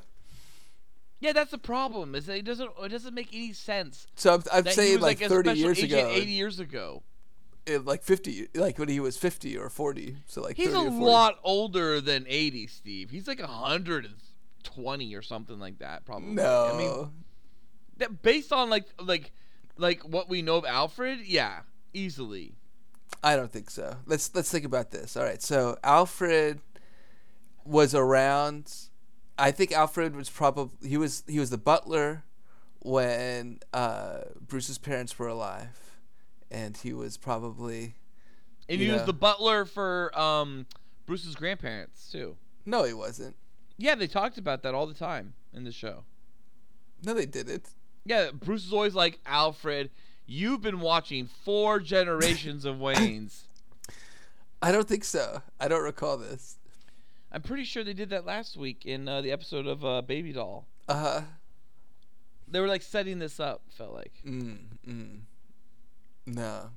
Yeah, 1.20 1.32
that's 1.32 1.50
the 1.50 1.58
problem. 1.58 2.14
Is 2.14 2.26
that 2.26 2.36
it 2.36 2.44
doesn't 2.44 2.70
it 2.80 2.88
doesn't 2.90 3.14
make 3.14 3.28
any 3.34 3.52
sense. 3.52 4.06
So 4.14 4.34
I'm, 4.34 4.42
I'm 4.52 4.66
saying 4.66 5.00
like, 5.00 5.20
like, 5.20 5.28
30 5.30 5.48
special 5.48 5.64
years 5.64 5.82
ago, 5.82 6.08
80 6.14 6.30
years 6.30 6.60
ago. 6.60 7.02
eh, 7.66 7.78
like 7.82 8.04
50, 8.04 8.48
like 8.54 8.78
when 8.78 8.88
he 8.88 9.00
was 9.00 9.16
50 9.16 9.58
or 9.58 9.68
40. 9.68 10.18
So 10.26 10.42
like 10.42 10.56
He's 10.56 10.72
a 10.72 10.78
lot 10.80 11.40
older 11.42 12.00
than 12.00 12.24
80, 12.28 12.68
Steve. 12.68 13.10
He's 13.10 13.26
like 13.26 13.40
120 13.40 15.14
or 15.16 15.22
something 15.22 15.58
like 15.58 15.80
that, 15.80 16.04
probably. 16.04 16.28
No, 16.34 16.70
I 16.72 16.78
mean, 16.78 17.10
that 17.96 18.22
based 18.22 18.52
on 18.52 18.70
like 18.70 18.86
like 19.00 19.32
like 19.76 20.02
what 20.02 20.28
we 20.28 20.40
know 20.42 20.56
of 20.56 20.64
Alfred, 20.64 21.20
yeah, 21.26 21.60
easily. 21.92 22.54
I 23.22 23.36
don't 23.36 23.50
think 23.52 23.70
so. 23.70 23.96
Let's 24.06 24.34
let's 24.34 24.50
think 24.50 24.64
about 24.64 24.90
this. 24.90 25.16
All 25.16 25.24
right. 25.24 25.42
So 25.42 25.76
Alfred 25.82 26.60
was 27.64 27.94
around. 27.94 28.72
I 29.38 29.50
think 29.50 29.72
Alfred 29.72 30.14
was 30.16 30.28
probably 30.30 30.88
he 30.88 30.96
was 30.96 31.24
he 31.26 31.38
was 31.38 31.50
the 31.50 31.58
butler 31.58 32.24
when 32.80 33.58
uh, 33.72 34.20
Bruce's 34.40 34.78
parents 34.78 35.18
were 35.18 35.26
alive, 35.28 35.98
and 36.50 36.76
he 36.76 36.92
was 36.92 37.16
probably 37.16 37.96
And 38.68 38.80
he 38.80 38.90
was 38.90 39.04
the 39.04 39.12
butler 39.12 39.64
for 39.64 40.16
um 40.18 40.66
Bruce's 41.06 41.34
grandparents 41.34 42.10
too. 42.10 42.36
no, 42.66 42.84
he 42.84 42.92
wasn't. 42.92 43.36
Yeah, 43.78 43.94
they 43.94 44.08
talked 44.08 44.38
about 44.38 44.62
that 44.62 44.74
all 44.74 44.86
the 44.86 44.94
time 44.94 45.34
in 45.52 45.64
the 45.64 45.72
show. 45.72 46.04
No, 47.04 47.14
they 47.14 47.26
didn't. 47.26 47.68
Yeah, 48.04 48.30
Bruce 48.32 48.66
is 48.66 48.72
always 48.72 48.94
like 48.94 49.20
Alfred. 49.24 49.90
You've 50.30 50.60
been 50.60 50.80
watching 50.80 51.26
four 51.26 51.80
generations 51.80 52.66
of 52.66 52.76
Waynes. 52.76 53.44
I 54.62 54.70
don't 54.70 54.86
think 54.86 55.04
so. 55.04 55.40
I 55.58 55.68
don't 55.68 55.82
recall 55.82 56.18
this. 56.18 56.58
I'm 57.32 57.40
pretty 57.42 57.64
sure 57.64 57.82
they 57.82 57.94
did 57.94 58.10
that 58.10 58.26
last 58.26 58.56
week 58.56 58.84
in 58.84 59.08
uh, 59.08 59.22
the 59.22 59.32
episode 59.32 59.66
of 59.66 59.84
uh, 59.84 60.02
Baby 60.02 60.32
Doll. 60.32 60.66
Uh 60.88 60.94
huh. 60.98 61.20
They 62.46 62.60
were 62.60 62.66
like 62.68 62.82
setting 62.82 63.18
this 63.18 63.40
up. 63.40 63.62
Felt 63.70 63.94
like. 63.94 64.12
Mm, 64.26 64.58
mm. 64.86 65.20
No. 66.26 66.70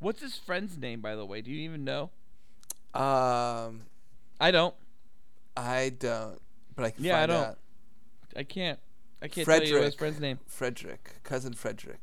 What's 0.00 0.20
his 0.20 0.36
friend's 0.36 0.76
name, 0.76 1.00
by 1.00 1.14
the 1.14 1.24
way? 1.26 1.42
Do 1.42 1.50
you 1.52 1.60
even 1.60 1.84
know? 1.84 2.10
Um, 2.94 3.82
I 4.40 4.50
don't. 4.50 4.74
I 5.56 5.92
don't, 5.98 6.38
but 6.74 6.84
I 6.86 6.90
can 6.90 7.04
Yeah, 7.04 7.20
I 7.22 7.26
don't. 7.26 7.44
out. 7.44 7.58
I 8.36 8.42
can't. 8.44 8.78
I 9.22 9.28
can't 9.28 9.46
tell 9.46 9.56
you 9.56 9.62
his 9.62 9.70
Frederick. 9.72 9.98
friend's 9.98 10.20
name. 10.20 10.38
Frederick, 10.46 11.10
cousin 11.22 11.52
Frederick, 11.52 12.00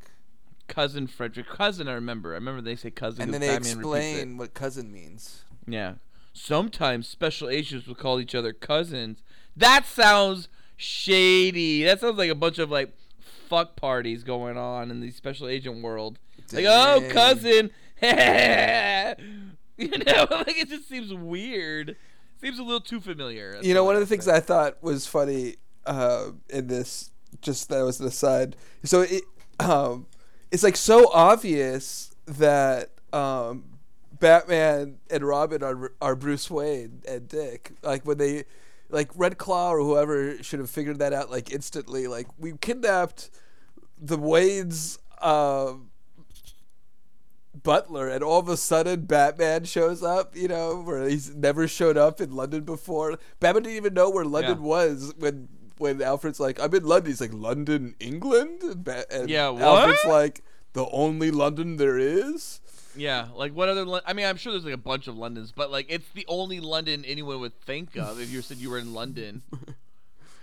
Cousin 0.68 1.08
Frederick. 1.08 1.48
Cousin, 1.48 1.88
I 1.88 1.94
remember. 1.94 2.32
I 2.32 2.36
remember 2.36 2.62
they 2.62 2.76
say 2.76 2.92
cousin. 2.92 3.24
and 3.24 3.34
then 3.34 3.42
they 3.42 3.48
Batman 3.48 3.74
explain 3.74 4.38
what 4.38 4.54
cousin 4.54 4.92
means. 4.92 5.44
Yeah. 5.68 5.96
Sometimes 6.34 7.08
special 7.08 7.50
agents 7.50 7.88
will 7.88 7.96
call 7.96 8.20
each 8.20 8.36
other 8.36 8.54
cousins. 8.54 9.24
That 9.56 9.86
sounds 9.86 10.50
shady. 10.76 11.84
That 11.84 12.00
sounds 12.00 12.18
like 12.18 12.30
a 12.30 12.36
bunch 12.36 12.60
of 12.60 12.70
like 12.70 12.94
fuck 13.48 13.76
parties 13.76 14.24
going 14.24 14.58
on 14.58 14.92
in 14.92 15.02
the 15.02 15.12
special 15.12 15.48
agent 15.48 15.82
world. 15.82 16.20
Like, 16.52 16.66
oh, 16.68 17.04
cousin. 17.10 17.72
you 18.02 18.10
know, 19.88 20.28
like 20.32 20.58
it 20.58 20.70
just 20.70 20.88
seems 20.88 21.14
weird. 21.14 21.96
Seems 22.40 22.60
a 22.60 22.64
little 22.64 22.82
too 22.82 23.00
familiar. 23.00 23.54
That's 23.54 23.66
You 23.66 23.74
know, 23.74 23.84
one 23.84 23.96
of 23.96 24.02
the 24.02 24.06
things. 24.06 24.28
I 24.28 24.40
thought 24.40 24.82
was 24.84 25.08
funny 25.08 25.56
uh, 25.86 26.32
in 26.50 26.68
this, 26.68 27.10
just 27.42 27.70
that 27.70 27.82
was 27.82 28.00
an 28.00 28.08
aside. 28.08 28.56
So 28.84 29.02
it, 29.02 29.24
um, 29.60 30.06
it's 30.52 30.64
like 30.64 30.76
so 30.78 31.12
obvious 31.14 32.16
that 32.26 32.90
um, 33.14 33.64
Batman 34.20 34.98
and 35.10 35.24
Robin 35.24 35.64
are 35.64 35.92
are 36.02 36.16
Bruce 36.16 36.50
Wayne 36.50 37.02
and 37.08 37.28
Dick. 37.28 37.74
Like 37.84 38.06
when 38.06 38.18
they, 38.18 38.46
like 38.90 39.10
Red 39.16 39.38
Claw 39.38 39.72
or 39.72 39.80
whoever 39.80 40.42
should 40.44 40.60
have 40.60 40.70
figured 40.70 41.00
that 41.00 41.14
out 41.14 41.30
like 41.32 41.52
instantly. 41.52 42.08
Like 42.08 42.28
we 42.38 42.54
kidnapped 42.60 43.30
the 44.00 44.18
Waynes. 44.18 44.98
Um, 45.22 45.90
Butler, 47.64 48.08
and 48.08 48.24
all 48.24 48.40
of 48.40 48.48
a 48.50 48.56
sudden 48.56 49.06
Batman 49.06 49.66
shows 49.66 50.04
up. 50.04 50.36
You 50.36 50.48
know, 50.48 50.82
where 50.82 51.08
he's 51.10 51.36
never 51.36 51.68
showed 51.68 51.98
up 51.98 52.22
in 52.22 52.32
London 52.36 52.64
before. 52.64 53.18
Batman 53.40 53.64
didn't 53.64 53.78
even 53.78 53.94
know 53.96 54.10
where 54.10 54.26
London 54.26 54.60
Yeah. 54.60 54.64
was 54.68 55.14
when 55.18 55.50
when 55.78 56.02
Alfred's 56.02 56.40
like, 56.40 56.60
"I'm 56.60 56.74
in 56.74 56.84
London." 56.84 57.12
He's 57.12 57.22
like, 57.22 57.34
"London, 57.34 57.96
England?" 58.00 58.64
And, 59.12 59.30
Yeah, 59.30 59.48
Alfred's 59.50 60.06
like, 60.06 60.44
"The 60.74 60.88
only 60.90 61.32
London 61.32 61.78
there 61.78 61.98
is." 61.98 62.60
Yeah, 62.96 63.28
like 63.36 63.54
what 63.54 63.70
other? 63.70 63.86
I 64.06 64.14
mean, 64.14 64.26
I'm 64.26 64.38
sure 64.38 64.52
there's 64.52 64.66
like 64.66 64.74
a 64.74 64.78
bunch 64.78 65.08
of 65.08 65.16
Londons, 65.18 65.52
but 65.56 65.72
like 65.72 65.86
it's 65.90 66.10
the 66.14 66.26
only 66.28 66.60
London 66.60 67.06
anyone 67.06 67.40
would 67.42 67.60
think 67.62 67.96
of 67.96 68.20
if 68.20 68.32
you 68.32 68.42
said 68.42 68.58
you 68.58 68.70
were 68.70 68.80
in 68.80 68.94
London. 68.94 69.44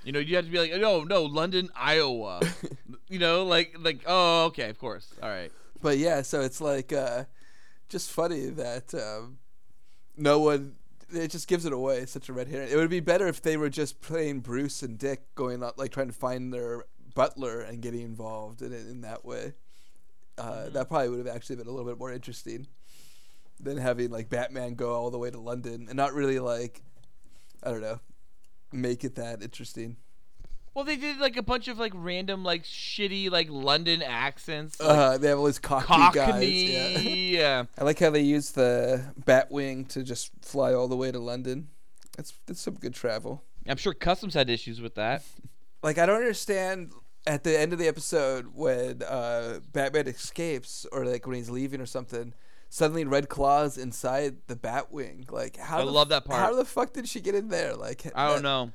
You 0.04 0.12
know, 0.12 0.18
you 0.18 0.36
have 0.36 0.44
to 0.44 0.50
be 0.50 0.58
like, 0.58 0.70
no, 0.78 1.02
no, 1.02 1.22
London, 1.24 1.70
Iowa. 1.74 2.40
you 3.08 3.18
know, 3.18 3.44
like, 3.44 3.74
like, 3.80 4.00
oh, 4.06 4.44
okay, 4.46 4.68
of 4.68 4.78
course, 4.78 5.08
all 5.22 5.30
right. 5.30 5.50
But 5.80 5.96
yeah, 5.96 6.20
so 6.22 6.42
it's 6.42 6.60
like 6.60 6.92
uh, 6.92 7.24
just 7.88 8.10
funny 8.10 8.50
that 8.50 8.92
um, 8.94 9.38
no 10.16 10.40
one. 10.40 10.76
It 11.16 11.30
just 11.30 11.49
gives 11.49 11.64
it 11.64 11.73
away. 11.73 11.99
It's 11.99 12.12
such 12.12 12.28
a 12.28 12.33
red 12.33 12.49
herring. 12.49 12.71
It 12.71 12.76
would 12.76 12.90
be 12.90 13.00
better 13.00 13.26
if 13.26 13.42
they 13.42 13.56
were 13.56 13.71
just 13.71 14.00
playing 14.00 14.40
Bruce 14.40 14.83
and 14.83 14.99
Dick, 14.99 15.35
going 15.35 15.62
out 15.62 15.78
like 15.78 15.92
trying 15.92 16.09
to 16.09 16.12
find 16.12 16.52
their 16.52 16.85
butler 17.14 17.61
and 17.61 17.80
getting 17.80 18.00
involved 18.02 18.62
in 18.62 18.73
it 18.73 18.87
in 18.88 19.02
that 19.02 19.25
way. 19.25 19.54
Uh, 20.37 20.68
That 20.71 20.88
probably 20.88 21.11
would 21.11 21.25
have 21.26 21.35
actually 21.37 21.56
been 21.56 21.68
a 21.68 21.71
little 21.71 21.87
bit 21.87 21.99
more 21.99 22.12
interesting 22.12 22.66
than 23.61 23.76
having 23.76 24.11
like 24.11 24.28
Batman 24.28 24.75
go 24.75 24.92
all 24.92 25.11
the 25.11 25.18
way 25.18 25.30
to 25.30 25.40
London 25.40 25.87
and 25.88 25.97
not 25.97 26.12
really 26.12 26.40
like 26.40 26.83
I 27.62 27.71
don't 27.71 27.80
know 27.80 28.00
make 28.73 29.04
it 29.04 29.14
that 29.14 29.42
interesting. 29.42 29.97
Well, 30.74 30.84
they 30.84 30.96
did 30.96 31.18
like 31.18 31.36
a 31.36 31.42
bunch 31.42 31.68
of 31.68 31.78
like 31.78 31.92
random, 31.94 32.42
like 32.44 32.64
shitty, 32.64 33.30
like 33.30 33.48
London 33.48 34.02
accents, 34.02 34.80
like 34.80 34.88
Uh, 34.90 35.18
they 35.18 35.28
have 35.28 35.38
all 35.38 35.44
these 35.46 35.58
cockney, 35.60 35.86
Cockney. 35.96 36.20
guys. 36.20 37.04
Yeah. 37.04 37.10
yeah. 37.10 37.64
I 37.78 37.84
like 37.84 37.98
how 38.00 38.10
they 38.10 38.20
use 38.22 38.50
the 38.50 39.12
Batwing 39.20 39.88
to 39.90 40.02
just 40.02 40.30
fly 40.42 40.74
all 40.74 40.88
the 40.88 40.96
way 40.96 41.12
to 41.12 41.18
London. 41.20 41.68
That's 42.16 42.32
that's 42.46 42.60
some 42.60 42.74
good 42.74 42.94
travel. 42.94 43.42
I'm 43.68 43.76
sure 43.76 43.94
Customs 43.94 44.34
had 44.34 44.50
issues 44.50 44.80
with 44.80 44.94
that. 44.96 45.22
Like 45.82 45.98
I 45.98 46.06
don't 46.06 46.16
understand 46.16 46.92
at 47.26 47.44
the 47.44 47.60
end 47.60 47.74
of 47.74 47.78
the 47.78 47.88
episode 47.88 48.46
when 48.54 49.02
uh, 49.02 49.60
Batman 49.70 50.08
escapes 50.08 50.86
or 50.90 51.04
like 51.04 51.26
when 51.26 51.36
he's 51.36 51.50
leaving 51.50 51.78
or 51.80 51.84
something. 51.86 52.32
Suddenly, 52.70 53.04
Red 53.04 53.28
Claw's 53.28 53.76
inside 53.76 54.36
the 54.46 54.56
Batwing. 54.56 55.30
Like, 55.30 55.58
how? 55.58 55.80
I 55.80 55.82
love 55.82 56.06
f- 56.06 56.08
that 56.08 56.24
part. 56.24 56.40
How 56.40 56.54
the 56.56 56.64
fuck 56.64 56.94
did 56.94 57.06
she 57.06 57.20
get 57.20 57.34
in 57.34 57.48
there? 57.48 57.74
Like, 57.76 58.04
I 58.14 58.28
don't 58.28 58.36
that- 58.36 58.42
know. 58.42 58.72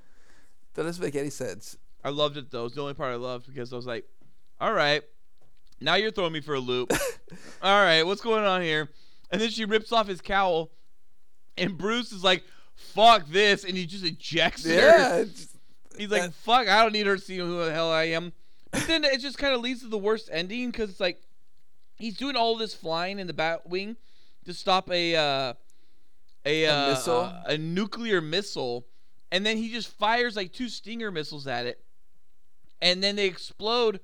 That 0.76 0.84
doesn't 0.84 1.04
make 1.04 1.16
any 1.16 1.32
sense. 1.32 1.78
I 2.04 2.10
loved 2.10 2.38
it 2.38 2.50
though. 2.52 2.66
It's 2.66 2.76
the 2.76 2.82
only 2.82 2.94
part 2.94 3.12
I 3.12 3.16
loved 3.18 3.48
because 3.48 3.74
I 3.74 3.76
was 3.76 3.86
like, 3.86 4.06
all 4.62 4.74
right, 4.74 5.02
now 5.82 5.96
you're 5.96 6.12
throwing 6.12 6.34
me 6.34 6.42
for 6.42 6.56
a 6.56 6.60
loop. 6.60 6.92
all 7.62 7.84
right, 7.84 8.04
what's 8.04 8.22
going 8.22 8.46
on 8.46 8.62
here? 8.62 8.90
And 9.32 9.42
then 9.42 9.50
she 9.50 9.66
rips 9.66 9.92
off 9.92 10.08
his 10.08 10.22
cowl, 10.22 10.72
and 11.58 11.78
Bruce 11.78 12.12
is 12.12 12.24
like, 12.24 12.44
fuck 12.76 13.28
this, 13.28 13.64
and 13.64 13.76
he 13.78 13.86
just 13.86 14.04
ejects 14.06 14.66
her. 14.66 14.74
Yeah. 14.74 15.18
it's- 15.20 15.56
He's 15.98 16.10
like, 16.10 16.32
fuck, 16.32 16.70
I 16.70 16.82
don't 16.82 16.94
need 16.94 17.08
her 17.08 17.18
to 17.18 17.22
see 17.22 17.38
who 17.38 17.66
the 17.66 17.74
hell 17.74 17.92
I 17.92 18.04
am. 18.06 18.32
But 18.72 18.88
then 18.88 19.04
it 19.04 19.20
just 19.20 19.38
kind 19.38 19.54
of 19.54 19.60
leads 19.60 19.82
to 19.82 19.88
the 19.88 19.98
worst 19.98 20.30
ending 20.32 20.68
because 20.72 20.90
it's 20.90 21.00
like 21.02 21.22
he's 21.98 22.16
doing 22.16 22.38
all 22.38 22.56
this 22.56 22.74
flying 22.74 23.20
in 23.20 23.28
the 23.28 23.34
Batwing 23.34 23.98
to 24.46 24.54
stop 24.54 24.90
a 24.92 25.16
uh, 25.18 25.54
a, 26.46 26.64
A 26.64 26.74
uh, 26.74 26.90
missile? 26.92 27.34
a 27.46 27.58
nuclear 27.58 28.22
missile, 28.22 28.86
and 29.30 29.46
then 29.46 29.58
he 29.58 29.74
just 29.74 29.90
fires 29.98 30.38
like 30.38 30.54
two 30.54 30.70
Stinger 30.70 31.12
missiles 31.12 31.48
at 31.48 31.66
it, 31.66 31.84
and 32.82 33.04
then 33.04 33.16
they 33.16 33.28
explode 33.28 34.00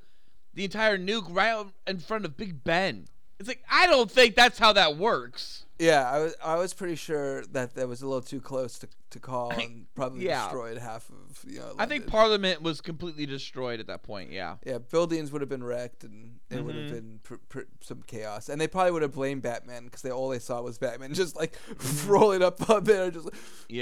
the 0.53 0.63
entire 0.63 0.98
nuke 0.98 1.27
right 1.29 1.65
in 1.88 2.00
front 2.00 2.25
of 2.25 2.38
Big 2.38 2.63
Ben. 2.63 3.08
It's 3.39 3.48
like 3.48 3.63
I 3.70 3.88
don't 3.88 4.10
think 4.10 4.36
that's 4.36 4.60
how 4.60 4.74
that 4.74 4.98
works. 4.98 5.64
Yeah, 5.77 6.10
I 6.10 6.20
was 6.20 6.36
I 6.44 6.55
was 6.55 6.74
pretty 6.74 6.96
sure 6.96 7.44
that 7.48 7.75
that 7.75 7.88
was 7.88 8.01
a 8.01 8.05
little 8.08 8.22
too 8.22 8.39
close 8.39 8.79
to, 8.79 8.88
to 9.10 9.20
call 9.20 9.51
and 9.51 9.88
probably 9.94 10.25
yeah. 10.25 10.44
destroyed 10.44 10.77
half 10.77 11.10
of 11.10 11.44
you 11.46 11.60
know. 11.60 11.74
I 11.77 11.86
think 11.86 12.08
Parliament 12.08 12.62
was 12.62 12.79
completely 12.79 13.25
destroyed 13.25 13.82
at 13.82 13.88
that 13.88 14.01
point. 14.01 14.32
Yeah. 14.32 14.55
Yeah, 14.65 14.77
buildings 14.77 15.34
would 15.34 15.41
have 15.41 15.50
been 15.50 15.63
wrecked 15.65 16.05
and 16.05 16.39
it 16.50 16.63
would 16.63 16.75
have 16.75 16.86
Mhm. 16.86 16.91
been 16.91 17.20
pr- 17.24 17.36
pr- 17.50 17.60
some 17.82 18.01
chaos. 18.08 18.48
And 18.48 18.62
they 18.62 18.67
probably 18.70 18.91
would 18.94 19.01
have 19.01 19.12
blamed 19.12 19.41
Batman 19.41 19.84
because 19.86 20.01
they 20.01 20.12
all 20.12 20.29
they 20.29 20.39
saw 20.39 20.62
was 20.62 20.77
Batman 20.77 21.13
just 21.13 21.36
like 21.36 21.58
rolling 22.08 22.41
up 22.41 22.70
on 22.70 22.86
there, 22.86 23.12
just 23.12 23.25
like, 23.25 23.34
Mm-hmm. 23.70 23.75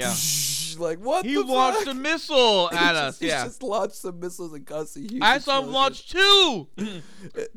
Yeah. 0.78 0.84
like 0.84 0.98
what? 0.98 1.24
He 1.24 1.38
launched 1.38 1.84
fuck? 1.84 1.94
a 1.94 1.94
missile 1.94 2.68
He 2.70 2.76
at 2.76 2.92
just- 2.92 2.96
us. 3.02 3.18
He 3.20 3.28
Yeah. 3.28 3.44
just 3.44 3.62
launched 3.62 3.94
some 3.96 4.18
missiles 4.18 4.52
and 4.52 4.66
caused 4.66 4.96
a 4.96 5.00
huge. 5.00 5.22
I 5.22 5.38
saw 5.38 5.62
him 5.62 5.70
launch 5.70 6.08
two. 6.10 6.66
And 6.76 7.02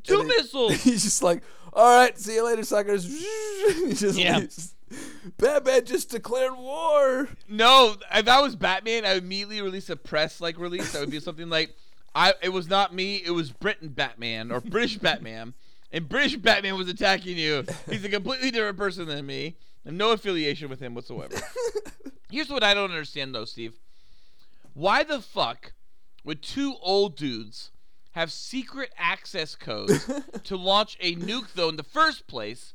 two 0.04 0.22
he- 0.22 0.28
missiles. 0.28 0.74
He's 0.84 1.04
just 1.04 1.24
like, 1.24 1.42
all 1.74 1.96
right, 1.96 2.18
see 2.18 2.34
you 2.36 2.46
later, 2.46 2.64
suckers. 2.64 3.06
he 3.06 3.94
just 3.94 4.18
Yeah. 4.18 4.27
Leaves. 4.36 4.76
Batman 5.38 5.86
just 5.86 6.10
declared 6.10 6.58
war. 6.58 7.30
No, 7.50 7.96
if 8.14 8.28
I 8.28 8.42
was 8.42 8.56
Batman, 8.56 9.06
I 9.06 9.16
would 9.16 9.24
immediately 9.24 9.62
release 9.62 9.90
a 9.90 9.96
press 9.96 10.40
like 10.40 10.58
release. 10.58 10.94
That 10.94 11.02
would 11.02 11.12
be 11.12 11.20
something 11.20 11.50
like, 11.50 11.76
"I 12.16 12.34
it 12.42 12.50
was 12.50 12.70
not 12.70 12.94
me, 12.94 13.22
it 13.26 13.32
was 13.32 13.52
Britain 13.52 13.90
Batman 13.90 14.52
or 14.52 14.62
British 14.62 14.98
Batman, 15.00 15.54
and 15.92 16.08
British 16.08 16.38
Batman 16.38 16.78
was 16.78 16.88
attacking 16.88 17.38
you. 17.38 17.66
He's 17.90 18.06
a 18.06 18.10
completely 18.10 18.52
different 18.52 18.78
person 18.78 19.08
than 19.08 19.26
me, 19.26 19.58
and 19.86 19.98
no 19.98 20.12
affiliation 20.12 20.70
with 20.70 20.80
him 20.80 20.96
whatsoever." 20.96 21.36
Here's 22.30 22.50
what 22.50 22.64
I 22.64 22.74
don't 22.74 22.92
understand 22.92 23.36
though, 23.36 23.46
Steve. 23.46 23.74
Why 24.74 25.04
the 25.04 25.22
fuck 25.22 25.74
would 26.24 26.42
two 26.42 26.76
old 26.82 27.16
dudes 27.16 27.72
have 28.12 28.32
secret 28.32 28.92
access 28.98 29.56
codes 29.56 30.10
to 30.44 30.58
launch 30.58 30.98
a 31.00 31.16
nuke 31.16 31.54
though 31.54 31.70
in 31.70 31.78
the 31.78 31.84
first 31.84 32.28
place, 32.28 32.74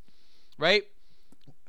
right? 0.58 0.84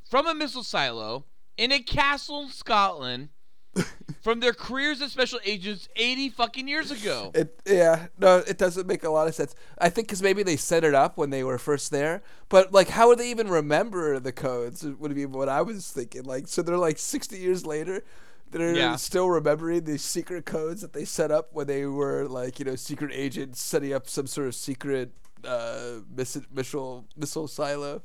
From 0.08 0.26
a 0.26 0.34
missile 0.34 0.62
silo 0.64 1.24
in 1.56 1.72
a 1.72 1.80
castle 1.80 2.42
in 2.42 2.48
Scotland 2.50 3.28
from 4.22 4.40
their 4.40 4.52
careers 4.52 5.00
as 5.02 5.10
special 5.12 5.40
agents 5.44 5.88
80 5.96 6.30
fucking 6.30 6.68
years 6.68 6.90
ago. 6.90 7.32
It 7.34 7.60
yeah 7.66 8.06
no 8.18 8.38
it 8.46 8.58
doesn't 8.58 8.86
make 8.86 9.02
a 9.04 9.10
lot 9.10 9.26
of 9.28 9.34
sense. 9.34 9.54
I 9.78 9.88
think 9.90 10.06
because 10.08 10.22
maybe 10.22 10.42
they 10.42 10.56
set 10.56 10.84
it 10.84 10.94
up 10.94 11.16
when 11.16 11.30
they 11.30 11.42
were 11.42 11.58
first 11.58 11.90
there, 11.90 12.22
but 12.48 12.72
like 12.72 12.88
how 12.90 13.08
would 13.08 13.18
they 13.18 13.30
even 13.30 13.48
remember 13.48 14.18
the 14.20 14.32
codes? 14.32 14.84
Would 14.84 15.14
be 15.14 15.26
what 15.26 15.48
I 15.48 15.62
was 15.62 15.90
thinking. 15.90 16.22
Like 16.24 16.46
so 16.48 16.62
they're 16.62 16.76
like 16.76 16.98
sixty 16.98 17.38
years 17.38 17.66
later. 17.66 18.02
They're 18.50 18.76
Yeah. 18.76 18.94
still 18.96 19.28
remembering 19.28 19.82
these 19.84 20.02
secret 20.04 20.46
codes 20.46 20.80
that 20.82 20.92
they 20.92 21.04
set 21.04 21.32
up 21.32 21.48
when 21.52 21.66
they 21.66 21.86
were 21.86 22.28
like 22.28 22.60
you 22.60 22.64
know 22.64 22.76
secret 22.76 23.10
agents 23.12 23.60
setting 23.60 23.92
up 23.92 24.08
some 24.08 24.28
sort 24.28 24.46
of 24.46 24.54
secret 24.54 25.10
uh 25.44 26.00
miss- 26.14 26.46
missile 26.52 27.06
missile 27.16 27.48
silo. 27.48 28.02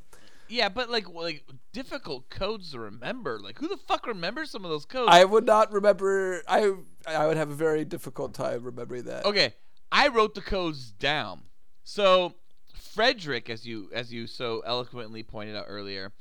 Yeah, 0.50 0.70
but 0.70 0.90
like 0.90 1.08
like 1.10 1.44
difficult 1.74 2.30
codes 2.30 2.72
to 2.72 2.80
remember. 2.80 3.40
Like 3.40 3.60
who 3.60 3.68
the 3.68 3.78
fuck 3.78 4.08
remembers 4.08 4.50
some 4.52 4.66
of 4.66 4.72
those 4.72 4.86
codes? 4.86 5.10
I 5.12 5.24
would 5.26 5.46
not 5.46 5.72
remember. 5.72 6.42
I 6.48 6.74
I 7.08 7.28
would 7.28 7.38
have 7.38 7.50
a 7.50 7.56
very 7.56 7.86
difficult 7.86 8.34
time 8.34 8.64
remembering 8.64 9.04
that. 9.04 9.26
okay, 9.26 9.54
I 9.92 10.08
wrote 10.08 10.36
the 10.36 10.42
codes 10.42 10.92
down. 10.92 11.44
So 11.84 12.34
Frederick, 12.74 13.50
as 13.50 13.66
you 13.66 13.90
as 13.94 14.12
you 14.12 14.28
so 14.28 14.62
eloquently 14.66 15.24
pointed 15.24 15.56
out 15.56 15.66
earlier, 15.68 16.12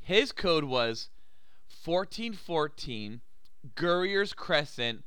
his 0.00 0.32
code 0.32 0.64
was 0.64 1.08
fourteen 1.68 2.32
fourteen, 2.32 3.20
Gurrier's 3.74 4.32
Crescent, 4.32 5.04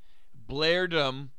Blairdom, 0.48 1.30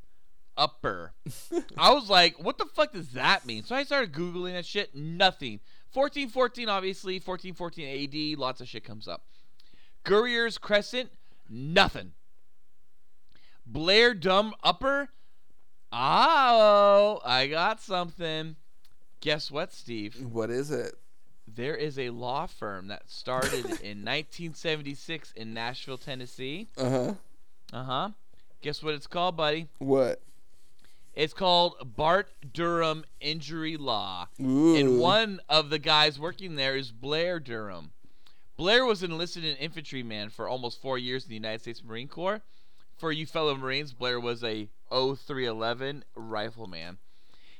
upper. 0.56 1.12
I 1.76 1.92
was 1.92 2.10
like, 2.10 2.42
what 2.42 2.58
the 2.58 2.66
fuck 2.66 2.92
does 2.92 3.10
that 3.10 3.46
mean? 3.46 3.64
So 3.64 3.74
I 3.74 3.84
started 3.84 4.12
Googling 4.12 4.52
that 4.52 4.66
shit. 4.66 4.94
Nothing. 4.94 5.60
1414, 5.92 6.68
obviously. 6.68 7.14
1414 7.14 8.34
AD. 8.34 8.38
Lots 8.38 8.60
of 8.60 8.68
shit 8.68 8.84
comes 8.84 9.08
up. 9.08 9.22
Gurrier's 10.04 10.58
Crescent. 10.58 11.10
Nothing. 11.48 12.12
Blair 13.66 14.14
Dumb 14.14 14.54
Upper. 14.62 15.08
Oh, 15.92 17.20
I 17.24 17.46
got 17.48 17.80
something. 17.80 18.56
Guess 19.20 19.50
what, 19.50 19.72
Steve? 19.72 20.16
What 20.32 20.50
is 20.50 20.70
it? 20.70 20.94
There 21.46 21.76
is 21.76 21.98
a 21.98 22.10
law 22.10 22.46
firm 22.46 22.88
that 22.88 23.10
started 23.10 23.64
in 23.82 24.04
1976 24.04 25.32
in 25.32 25.52
Nashville, 25.52 25.98
Tennessee. 25.98 26.68
Uh 26.78 26.90
huh. 26.90 27.14
Uh 27.72 27.84
huh. 27.84 28.08
Guess 28.62 28.82
what 28.82 28.94
it's 28.94 29.06
called, 29.06 29.36
buddy? 29.36 29.68
What? 29.78 30.22
It's 31.14 31.34
called 31.34 31.94
Bart 31.96 32.30
Durham 32.52 33.04
Injury 33.20 33.76
Law. 33.76 34.28
Ooh. 34.40 34.76
And 34.76 34.98
one 34.98 35.40
of 35.48 35.68
the 35.68 35.78
guys 35.78 36.18
working 36.18 36.56
there 36.56 36.74
is 36.74 36.90
Blair 36.90 37.38
Durham. 37.38 37.90
Blair 38.56 38.84
was 38.84 39.02
enlisted 39.02 39.44
an 39.44 39.56
infantryman 39.56 40.30
for 40.30 40.48
almost 40.48 40.80
four 40.80 40.98
years 40.98 41.24
in 41.24 41.28
the 41.30 41.34
United 41.34 41.60
States 41.60 41.82
Marine 41.84 42.08
Corps. 42.08 42.42
For 42.96 43.12
you 43.12 43.26
fellow 43.26 43.56
Marines, 43.56 43.92
Blair 43.92 44.20
was 44.20 44.44
a 44.44 44.68
0311 44.90 46.04
rifleman. 46.14 46.98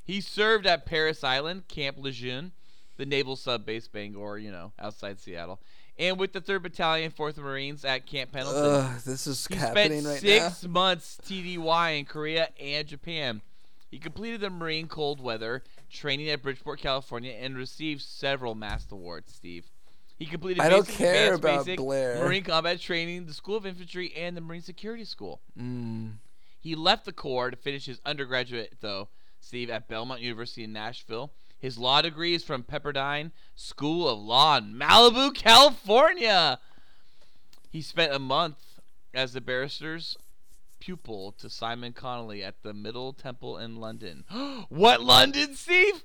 He 0.05 0.21
served 0.21 0.67
at 0.67 0.87
Parris 0.87 1.25
Island, 1.25 1.69
Camp 1.69 1.97
Lejeune, 1.99 2.53
the 2.97 3.07
naval 3.07 3.37
sub 3.37 3.67
base 3.67 3.89
Bangor, 3.89 4.39
you 4.39 4.51
know, 4.51 4.73
outside 4.79 5.21
Seattle, 5.21 5.61
and 5.99 6.19
with 6.19 6.33
the 6.33 6.41
3rd 6.41 6.63
Battalion, 6.63 7.11
4th 7.11 7.39
Marines 7.39 7.85
at 7.85 8.07
Camp 8.07 8.33
Pendleton. 8.33 8.65
Ugh, 8.65 9.01
this 9.01 9.27
is 9.27 9.47
He 9.47 9.55
happening 9.57 10.01
spent 10.01 10.07
right 10.07 10.21
six 10.21 10.67
months 10.67 11.19
TDY 11.25 11.99
in 11.99 12.05
Korea 12.05 12.49
and 12.61 12.87
Japan. 12.87 13.43
He 13.91 13.99
completed 13.99 14.41
the 14.41 14.51
Marine 14.51 14.89
cold 14.89 15.21
weather 15.21 15.63
training 15.91 16.31
at 16.31 16.43
Bridgeport, 16.43 16.81
California, 16.81 17.33
and 17.33 17.57
received 17.57 18.01
several 18.01 18.55
MAST 18.55 18.91
awards. 18.91 19.35
Steve, 19.35 19.67
he 20.19 20.25
completed. 20.25 20.63
I 20.63 20.71
don't 20.71 20.87
basic, 20.87 20.99
care 20.99 21.35
about 21.35 21.67
basic, 21.67 21.79
Blair. 21.79 22.25
Marine 22.25 22.43
combat 22.43 22.81
training, 22.81 23.27
the 23.27 23.35
School 23.35 23.57
of 23.57 23.67
Infantry, 23.67 24.13
and 24.17 24.37
the 24.37 24.41
Marine 24.41 24.63
Security 24.63 25.05
School. 25.05 25.41
Mm. 25.61 26.15
He 26.59 26.75
left 26.75 27.05
the 27.05 27.13
Corps 27.13 27.51
to 27.51 27.57
finish 27.57 27.87
his 27.87 28.01
undergraduate, 28.07 28.77
though, 28.81 29.09
Steve, 29.41 29.69
at 29.69 29.89
Belmont 29.89 30.21
University 30.21 30.65
in 30.65 30.73
Nashville. 30.73 31.33
His 31.63 31.79
law 31.79 32.03
degree 32.03 32.35
is 32.35 32.43
from 32.43 32.65
Pepperdine 32.65 33.31
School 33.55 34.09
of 34.09 34.19
Law 34.19 34.59
in 34.59 34.75
Malibu, 34.75 35.33
California. 35.33 36.59
He 37.71 37.81
spent 37.81 38.13
a 38.13 38.19
month 38.19 38.81
as 39.15 39.33
the 39.33 39.41
barrister's 39.41 40.19
pupil 40.81 41.31
to 41.39 41.49
Simon 41.49 41.93
Connolly 41.93 42.43
at 42.43 42.65
the 42.65 42.75
Middle 42.75 43.13
Temple 43.13 43.59
in 43.59 43.77
London. 43.77 44.25
what 44.71 45.03
London, 45.03 45.55
Steve? 45.55 46.03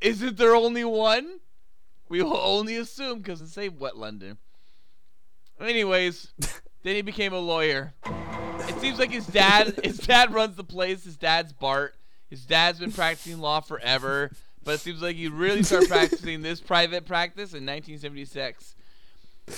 Isn't 0.00 0.38
there 0.38 0.56
only 0.56 0.82
one? 0.82 1.38
We 2.08 2.20
will 2.20 2.36
only 2.36 2.74
assume 2.74 3.18
because 3.18 3.40
it 3.40 3.50
say 3.50 3.68
what 3.68 3.96
London. 3.96 4.38
Anyways, 5.60 6.32
then 6.82 6.96
he 6.96 7.02
became 7.02 7.32
a 7.32 7.38
lawyer. 7.38 7.94
It 8.68 8.80
seems 8.80 8.98
like 8.98 9.12
his 9.12 9.28
dad 9.28 9.78
his 9.84 9.98
dad 9.98 10.34
runs 10.34 10.56
the 10.56 10.64
place. 10.64 11.04
His 11.04 11.16
dad's 11.16 11.52
Bart. 11.52 11.94
His 12.28 12.44
dad's 12.44 12.80
been 12.80 12.90
practicing 12.90 13.38
law 13.38 13.60
forever, 13.60 14.32
but 14.64 14.74
it 14.76 14.80
seems 14.80 15.02
like 15.02 15.16
he 15.16 15.28
really 15.28 15.62
started 15.62 15.88
practicing 15.88 16.42
this 16.42 16.60
private 16.60 17.04
practice 17.06 17.52
in 17.52 17.64
1976. 17.66 18.74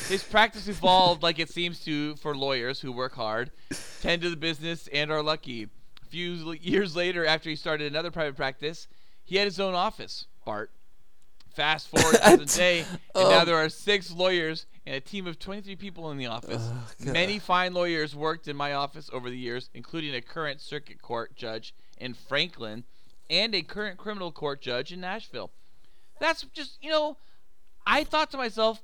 His 0.08 0.24
practice 0.24 0.66
evolved 0.66 1.22
like 1.22 1.38
it 1.38 1.48
seems 1.48 1.84
to 1.84 2.16
for 2.16 2.36
lawyers 2.36 2.80
who 2.80 2.90
work 2.90 3.14
hard, 3.14 3.52
tend 4.00 4.22
to 4.22 4.30
the 4.30 4.36
business, 4.36 4.88
and 4.92 5.12
are 5.12 5.22
lucky. 5.22 5.64
A 6.02 6.06
few 6.06 6.52
years 6.60 6.96
later, 6.96 7.24
after 7.24 7.48
he 7.50 7.56
started 7.56 7.90
another 7.92 8.10
private 8.10 8.36
practice, 8.36 8.88
he 9.24 9.36
had 9.36 9.44
his 9.46 9.60
own 9.60 9.74
office, 9.74 10.26
Bart. 10.44 10.70
Fast 11.54 11.88
forward 11.88 12.16
to 12.22 12.36
the 12.36 12.44
day, 12.56 12.80
and 12.80 12.98
oh. 13.14 13.30
now 13.30 13.42
Oh. 13.42 13.44
there 13.44 13.56
are 13.56 13.68
six 13.68 14.10
lawyers 14.12 14.66
and 14.84 14.94
a 14.96 15.00
team 15.00 15.26
of 15.26 15.38
23 15.38 15.74
people 15.76 16.10
in 16.10 16.18
the 16.18 16.26
office. 16.26 16.62
God. 17.02 17.12
Many 17.12 17.38
fine 17.38 17.72
lawyers 17.72 18.14
worked 18.14 18.46
in 18.46 18.56
my 18.56 18.74
office 18.74 19.08
over 19.12 19.30
the 19.30 19.38
years, 19.38 19.70
including 19.72 20.14
a 20.14 20.20
current 20.20 20.60
circuit 20.60 21.00
court 21.00 21.34
judge 21.34 21.74
in 21.98 22.12
Franklin 22.12 22.84
and 23.30 23.54
a 23.54 23.62
current 23.62 23.98
criminal 23.98 24.32
court 24.32 24.60
judge 24.60 24.92
in 24.92 25.00
Nashville. 25.00 25.50
That's 26.20 26.44
just, 26.54 26.78
you 26.82 26.90
know, 26.90 27.16
I 27.86 28.04
thought 28.04 28.30
to 28.32 28.36
myself, 28.36 28.82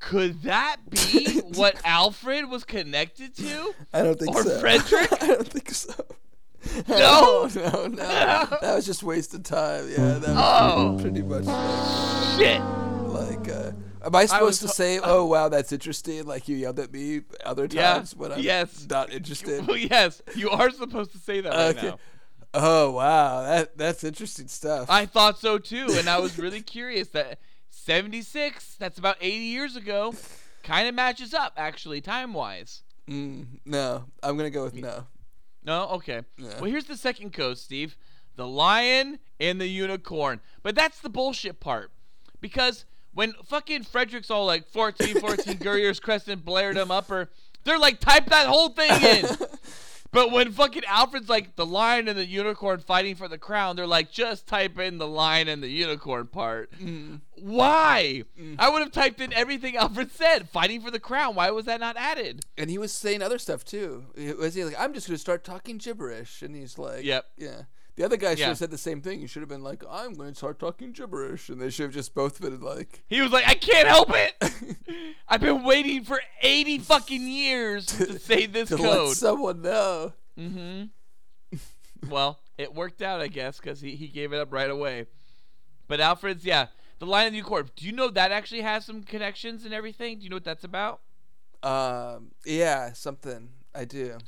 could 0.00 0.42
that 0.42 0.76
be 0.90 1.38
what 1.54 1.80
Alfred 1.84 2.48
was 2.48 2.64
connected 2.64 3.36
to? 3.36 3.74
I 3.92 4.02
don't 4.02 4.18
think 4.18 4.34
Or 4.34 4.42
so. 4.42 4.56
Or 4.56 4.60
Frederick? 4.60 5.12
I 5.22 5.26
don't 5.28 5.48
think 5.48 5.70
so. 5.70 5.94
No? 6.88 7.48
no, 7.54 7.86
no. 7.86 7.96
that 7.96 8.74
was 8.74 8.84
just 8.84 9.02
wasted 9.02 9.44
time. 9.44 9.88
Yeah, 9.90 10.14
that 10.18 10.28
was 10.34 10.72
Oh. 10.74 10.98
pretty 11.00 11.22
much 11.22 11.44
like, 11.44 12.38
Shit. 12.38 12.60
like, 12.60 13.48
uh, 13.48 13.72
am 14.04 14.14
I 14.14 14.26
supposed 14.26 14.42
was 14.44 14.58
to 14.60 14.68
say, 14.68 14.98
"Oh 15.02 15.24
wow, 15.24 15.48
that's 15.48 15.72
interesting"? 15.72 16.26
Like 16.26 16.48
you 16.48 16.56
yelled 16.56 16.80
at 16.80 16.92
me 16.92 17.22
other 17.44 17.66
Yeah, 17.70 17.94
times 17.94 18.14
when 18.16 18.32
I'm 18.32 18.40
yes. 18.40 18.86
not 18.90 19.12
interested. 19.12 19.66
Well, 19.66 19.76
yes, 19.76 20.20
you 20.34 20.50
are 20.50 20.70
supposed 20.70 21.12
to 21.12 21.18
say 21.18 21.40
that 21.40 21.50
right 21.50 21.76
Okay. 21.76 21.86
now. 21.88 21.98
Oh 22.60 22.90
wow, 22.90 23.42
that 23.42 23.78
that's 23.78 24.02
interesting 24.02 24.48
stuff. 24.48 24.90
I 24.90 25.06
thought 25.06 25.38
so 25.38 25.58
too, 25.58 25.86
and 25.90 26.08
I 26.08 26.18
was 26.18 26.38
really 26.38 26.60
curious 26.60 27.06
that 27.10 27.38
76, 27.70 28.74
that's 28.74 28.98
about 28.98 29.16
80 29.20 29.36
years 29.44 29.76
ago, 29.76 30.12
kind 30.64 30.88
of 30.88 30.94
matches 30.96 31.32
up 31.32 31.52
actually 31.56 32.00
time 32.00 32.34
wise. 32.34 32.82
mm, 33.08 33.46
no, 33.64 34.06
I'm 34.24 34.36
gonna 34.36 34.50
go 34.50 34.64
with 34.64 34.74
no. 34.74 35.06
No, 35.64 35.86
okay. 35.90 36.22
Well, 36.38 36.64
here's 36.64 36.86
the 36.86 36.96
second 36.96 37.32
code, 37.32 37.58
Steve: 37.58 37.96
the 38.34 38.46
lion 38.46 39.20
and 39.38 39.60
the 39.60 39.68
unicorn. 39.68 40.40
But 40.64 40.74
that's 40.74 40.98
the 40.98 41.08
bullshit 41.08 41.60
part, 41.60 41.92
because 42.40 42.86
when 43.14 43.34
fucking 43.44 43.84
Frederick's 43.84 44.32
all 44.32 44.46
like 44.46 44.66
14, 44.66 45.20
14, 45.20 45.56
Gurrier's 45.60 46.00
Crescent, 46.00 46.44
Blair 46.44 46.74
them 46.74 46.90
upper, 46.90 47.30
they're 47.62 47.78
like 47.78 48.00
type 48.00 48.26
that 48.26 48.46
whole 48.48 48.70
thing 48.70 48.90
in. 49.02 49.26
But 50.10 50.30
when 50.32 50.52
fucking 50.52 50.84
Alfred's 50.86 51.28
like 51.28 51.56
the 51.56 51.66
lion 51.66 52.08
and 52.08 52.18
the 52.18 52.24
unicorn 52.24 52.80
fighting 52.80 53.14
for 53.14 53.28
the 53.28 53.36
crown, 53.36 53.76
they're 53.76 53.86
like 53.86 54.10
just 54.10 54.46
type 54.46 54.78
in 54.78 54.98
the 54.98 55.06
lion 55.06 55.48
and 55.48 55.62
the 55.62 55.68
unicorn 55.68 56.28
part. 56.28 56.72
Mm-hmm. 56.72 57.16
Why? 57.36 58.24
Mm. 58.40 58.56
I 58.58 58.70
would 58.70 58.80
have 58.80 58.90
typed 58.92 59.20
in 59.20 59.32
everything 59.34 59.76
Alfred 59.76 60.10
said, 60.10 60.48
fighting 60.48 60.80
for 60.80 60.90
the 60.90 60.98
crown. 60.98 61.34
Why 61.34 61.50
was 61.50 61.66
that 61.66 61.80
not 61.80 61.96
added? 61.96 62.44
And 62.56 62.70
he 62.70 62.78
was 62.78 62.92
saying 62.92 63.22
other 63.22 63.38
stuff 63.38 63.64
too. 63.64 64.06
Was 64.38 64.54
he 64.54 64.64
like, 64.64 64.76
I'm 64.78 64.94
just 64.94 65.06
gonna 65.06 65.18
start 65.18 65.44
talking 65.44 65.76
gibberish? 65.76 66.42
And 66.42 66.56
he's 66.56 66.78
like, 66.78 67.04
Yep. 67.04 67.26
yeah. 67.36 67.62
The 67.98 68.04
other 68.04 68.16
guy 68.16 68.30
should 68.30 68.38
Yeah. 68.38 68.46
have 68.48 68.58
said 68.58 68.70
the 68.70 68.78
same 68.78 69.00
thing. 69.00 69.18
He 69.18 69.26
should 69.26 69.42
have 69.42 69.48
been 69.48 69.64
like, 69.64 69.82
I'm 69.90 70.14
going 70.14 70.28
to 70.30 70.34
start 70.36 70.60
talking 70.60 70.92
gibberish, 70.92 71.48
and 71.48 71.60
they 71.60 71.68
should 71.68 71.86
have 71.86 71.92
just 71.92 72.14
both 72.14 72.40
been 72.40 72.60
like, 72.60 73.02
He 73.08 73.20
was 73.20 73.32
like, 73.32 73.44
I 73.48 73.54
can't 73.54 73.88
help 73.88 74.10
it. 74.14 75.16
I've 75.28 75.40
been 75.40 75.64
waiting 75.64 76.04
for 76.04 76.20
80 76.40 76.78
fucking 76.78 77.26
years 77.26 77.86
to 77.86 78.16
say 78.20 78.46
this 78.46 78.68
to 78.68 78.76
let 78.76 78.92
code. 78.92 79.16
someone 79.16 79.62
know. 79.62 80.12
Mm-hmm. 80.38 80.84
well, 82.08 82.38
it 82.56 82.72
worked 82.72 83.02
out, 83.02 83.20
I 83.20 83.26
guess, 83.26 83.56
because 83.58 83.80
he, 83.80 83.96
he 83.96 84.06
gave 84.06 84.32
it 84.32 84.38
up 84.38 84.52
right 84.52 84.70
away. 84.70 85.06
But 85.88 85.98
Alfred's, 86.00 86.44
yeah, 86.44 86.66
the 87.00 87.06
Lion 87.06 87.26
and 87.26 87.34
the 87.34 87.38
Unicorn. 87.38 87.68
Do 87.74 87.84
you 87.84 87.90
know 87.90 88.10
that 88.10 88.30
actually 88.30 88.60
has 88.60 88.84
some 88.84 89.02
connections 89.02 89.64
and 89.64 89.74
everything? 89.74 90.18
Do 90.18 90.22
you 90.24 90.30
know 90.30 90.36
what 90.36 90.44
that's 90.44 90.62
about? 90.62 91.00
Um, 91.64 92.30
yeah, 92.46 92.92
something 92.92 93.48
I 93.74 93.84
do. 93.86 94.18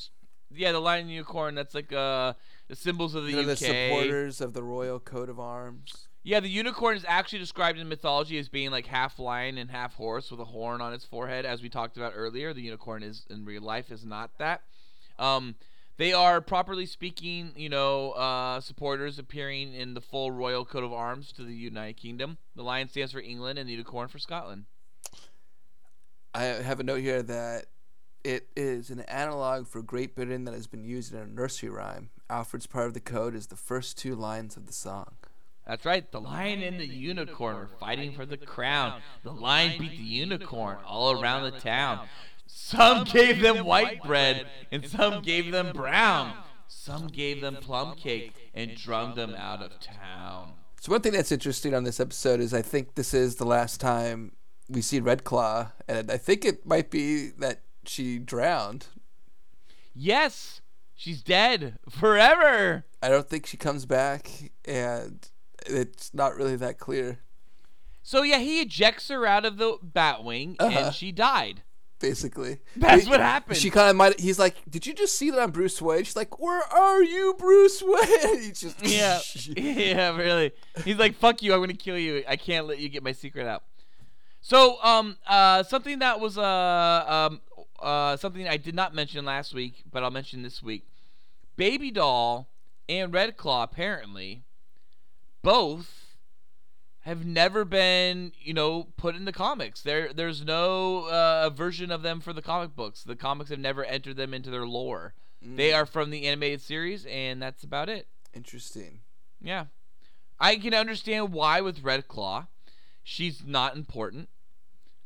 Yeah, 0.52 0.72
the 0.72 0.80
Lion 0.80 1.02
and 1.02 1.10
the 1.10 1.14
Unicorn. 1.14 1.54
That's 1.54 1.74
like 1.76 1.92
uh 1.92 2.32
the 2.70 2.76
symbols 2.76 3.16
of 3.16 3.26
the 3.26 3.32
They're 3.32 3.40
UK. 3.40 3.46
the 3.48 3.56
supporters 3.56 4.40
of 4.40 4.54
the 4.54 4.62
royal 4.62 5.00
coat 5.00 5.28
of 5.28 5.40
arms. 5.40 6.06
Yeah, 6.22 6.38
the 6.38 6.48
unicorn 6.48 6.96
is 6.96 7.04
actually 7.08 7.40
described 7.40 7.80
in 7.80 7.88
mythology 7.88 8.38
as 8.38 8.48
being 8.48 8.70
like 8.70 8.86
half 8.86 9.18
lion 9.18 9.58
and 9.58 9.68
half 9.72 9.94
horse 9.94 10.30
with 10.30 10.38
a 10.38 10.44
horn 10.44 10.80
on 10.80 10.92
its 10.92 11.04
forehead, 11.04 11.44
as 11.44 11.62
we 11.62 11.68
talked 11.68 11.96
about 11.96 12.12
earlier. 12.14 12.54
The 12.54 12.62
unicorn 12.62 13.02
is 13.02 13.26
in 13.28 13.44
real 13.44 13.62
life 13.62 13.90
is 13.90 14.04
not 14.04 14.38
that. 14.38 14.62
Um, 15.18 15.56
they 15.96 16.12
are 16.12 16.40
properly 16.40 16.86
speaking, 16.86 17.50
you 17.56 17.68
know, 17.68 18.12
uh, 18.12 18.60
supporters 18.60 19.18
appearing 19.18 19.74
in 19.74 19.94
the 19.94 20.00
full 20.00 20.30
royal 20.30 20.64
coat 20.64 20.84
of 20.84 20.92
arms 20.92 21.32
to 21.32 21.42
the 21.42 21.52
United 21.52 21.96
Kingdom. 21.96 22.38
The 22.54 22.62
lion 22.62 22.88
stands 22.88 23.10
for 23.10 23.20
England 23.20 23.58
and 23.58 23.68
the 23.68 23.72
unicorn 23.72 24.06
for 24.06 24.20
Scotland. 24.20 24.66
I 26.32 26.44
have 26.44 26.78
a 26.78 26.84
note 26.84 27.00
here 27.00 27.20
that 27.24 27.66
it 28.22 28.46
is 28.54 28.90
an 28.90 29.00
analog 29.00 29.66
for 29.66 29.82
Great 29.82 30.14
Britain 30.14 30.44
that 30.44 30.54
has 30.54 30.68
been 30.68 30.84
used 30.84 31.12
in 31.12 31.18
a 31.18 31.26
nursery 31.26 31.68
rhyme. 31.68 32.10
Alfred's 32.30 32.66
part 32.66 32.86
of 32.86 32.94
the 32.94 33.00
code 33.00 33.34
is 33.34 33.48
the 33.48 33.56
first 33.56 33.98
two 33.98 34.14
lines 34.14 34.56
of 34.56 34.66
the 34.66 34.72
song. 34.72 35.16
That's 35.66 35.84
right. 35.84 36.10
The 36.10 36.20
lion 36.20 36.62
and 36.62 36.80
the 36.80 36.86
unicorn 36.86 37.56
were 37.56 37.68
fighting 37.78 38.12
for 38.12 38.24
the 38.24 38.36
crown. 38.36 39.02
The 39.22 39.32
lion 39.32 39.78
beat 39.78 39.90
the 39.90 39.96
unicorn 39.96 40.78
all 40.86 41.20
around 41.20 41.44
the 41.44 41.58
town. 41.58 42.08
Some 42.46 43.04
gave 43.04 43.40
them 43.40 43.64
white 43.64 44.02
bread, 44.02 44.46
and 44.72 44.86
some 44.86 45.22
gave 45.22 45.52
them 45.52 45.72
brown. 45.72 46.34
Some 46.66 47.08
gave 47.08 47.40
them 47.40 47.56
plum 47.56 47.94
cake 47.94 48.34
and 48.54 48.74
drummed 48.74 49.16
them 49.16 49.34
out 49.36 49.62
of 49.62 49.78
town. 49.80 50.54
So 50.80 50.92
one 50.92 51.02
thing 51.02 51.12
that's 51.12 51.30
interesting 51.30 51.74
on 51.74 51.84
this 51.84 52.00
episode 52.00 52.40
is 52.40 52.54
I 52.54 52.62
think 52.62 52.94
this 52.94 53.12
is 53.12 53.36
the 53.36 53.44
last 53.44 53.80
time 53.80 54.32
we 54.68 54.80
see 54.80 54.98
Red 54.98 55.24
Claw, 55.24 55.72
and 55.86 56.10
I 56.10 56.16
think 56.16 56.44
it 56.44 56.64
might 56.66 56.90
be 56.90 57.30
that 57.38 57.60
she 57.84 58.18
drowned. 58.18 58.86
Yes, 59.94 60.62
She's 61.00 61.22
dead 61.22 61.78
forever. 61.88 62.84
I 63.02 63.08
don't 63.08 63.26
think 63.26 63.46
she 63.46 63.56
comes 63.56 63.86
back, 63.86 64.30
and 64.66 65.26
it's 65.64 66.12
not 66.12 66.36
really 66.36 66.56
that 66.56 66.78
clear. 66.78 67.20
So 68.02 68.22
yeah, 68.22 68.36
he 68.38 68.60
ejects 68.60 69.08
her 69.08 69.24
out 69.24 69.46
of 69.46 69.56
the 69.56 69.78
Batwing, 69.78 70.56
Uh-huh. 70.58 70.78
and 70.78 70.94
she 70.94 71.10
died. 71.10 71.62
Basically, 72.00 72.58
That's 72.76 73.04
He- 73.04 73.10
what 73.10 73.20
happened. 73.20 73.56
She 73.56 73.70
kind 73.70 73.88
of 73.88 73.96
might. 73.96 74.20
He's 74.20 74.38
like, 74.38 74.56
"Did 74.68 74.84
you 74.86 74.92
just 74.92 75.14
see 75.16 75.30
that 75.30 75.40
I'm 75.40 75.52
Bruce 75.52 75.80
Wayne?" 75.80 76.04
She's 76.04 76.16
like, 76.16 76.38
"Where 76.38 76.62
are 76.70 77.02
you, 77.02 77.34
Bruce 77.38 77.82
Wayne?" 77.86 78.42
He's 78.42 78.60
just 78.60 78.82
Yeah, 78.86 79.20
yeah, 79.56 80.14
really. 80.14 80.52
He's 80.84 80.98
like, 80.98 81.14
"Fuck 81.16 81.42
you! 81.42 81.54
I'm 81.54 81.60
gonna 81.60 81.72
kill 81.72 81.96
you. 81.98 82.24
I 82.28 82.36
can't 82.36 82.66
let 82.66 82.78
you 82.78 82.90
get 82.90 83.02
my 83.02 83.12
secret 83.12 83.46
out." 83.46 83.62
So, 84.42 84.82
um, 84.82 85.16
uh, 85.26 85.62
something 85.62 85.98
that 86.00 86.20
was 86.20 86.36
uh, 86.38 87.28
um, 87.30 87.40
uh, 87.80 88.16
something 88.16 88.46
I 88.48 88.56
did 88.56 88.74
not 88.74 88.94
mention 88.94 89.24
last 89.24 89.54
week, 89.54 89.84
but 89.90 90.02
I'll 90.02 90.10
mention 90.10 90.42
this 90.42 90.62
week. 90.62 90.86
Baby 91.56 91.90
Doll 91.90 92.48
and 92.88 93.12
Red 93.12 93.36
Claw 93.36 93.62
apparently 93.62 94.42
both 95.42 96.16
have 97.00 97.24
never 97.24 97.64
been, 97.64 98.32
you 98.40 98.52
know, 98.52 98.88
put 98.96 99.16
in 99.16 99.24
the 99.24 99.32
comics. 99.32 99.80
There, 99.82 100.12
there's 100.12 100.44
no 100.44 101.08
uh, 101.08 101.50
version 101.50 101.90
of 101.90 102.02
them 102.02 102.20
for 102.20 102.32
the 102.32 102.42
comic 102.42 102.76
books. 102.76 103.02
The 103.02 103.16
comics 103.16 103.50
have 103.50 103.58
never 103.58 103.84
entered 103.84 104.16
them 104.16 104.34
into 104.34 104.50
their 104.50 104.66
lore. 104.66 105.14
They 105.42 105.72
are 105.72 105.86
from 105.86 106.10
the 106.10 106.26
animated 106.26 106.60
series, 106.60 107.06
and 107.06 107.40
that's 107.40 107.64
about 107.64 107.88
it. 107.88 108.06
Interesting. 108.34 109.00
Yeah. 109.40 109.66
I 110.38 110.56
can 110.56 110.74
understand 110.74 111.32
why 111.32 111.60
with 111.60 111.82
Red 111.82 112.08
Claw. 112.08 112.46
She's 113.02 113.42
not 113.44 113.76
important. 113.76 114.28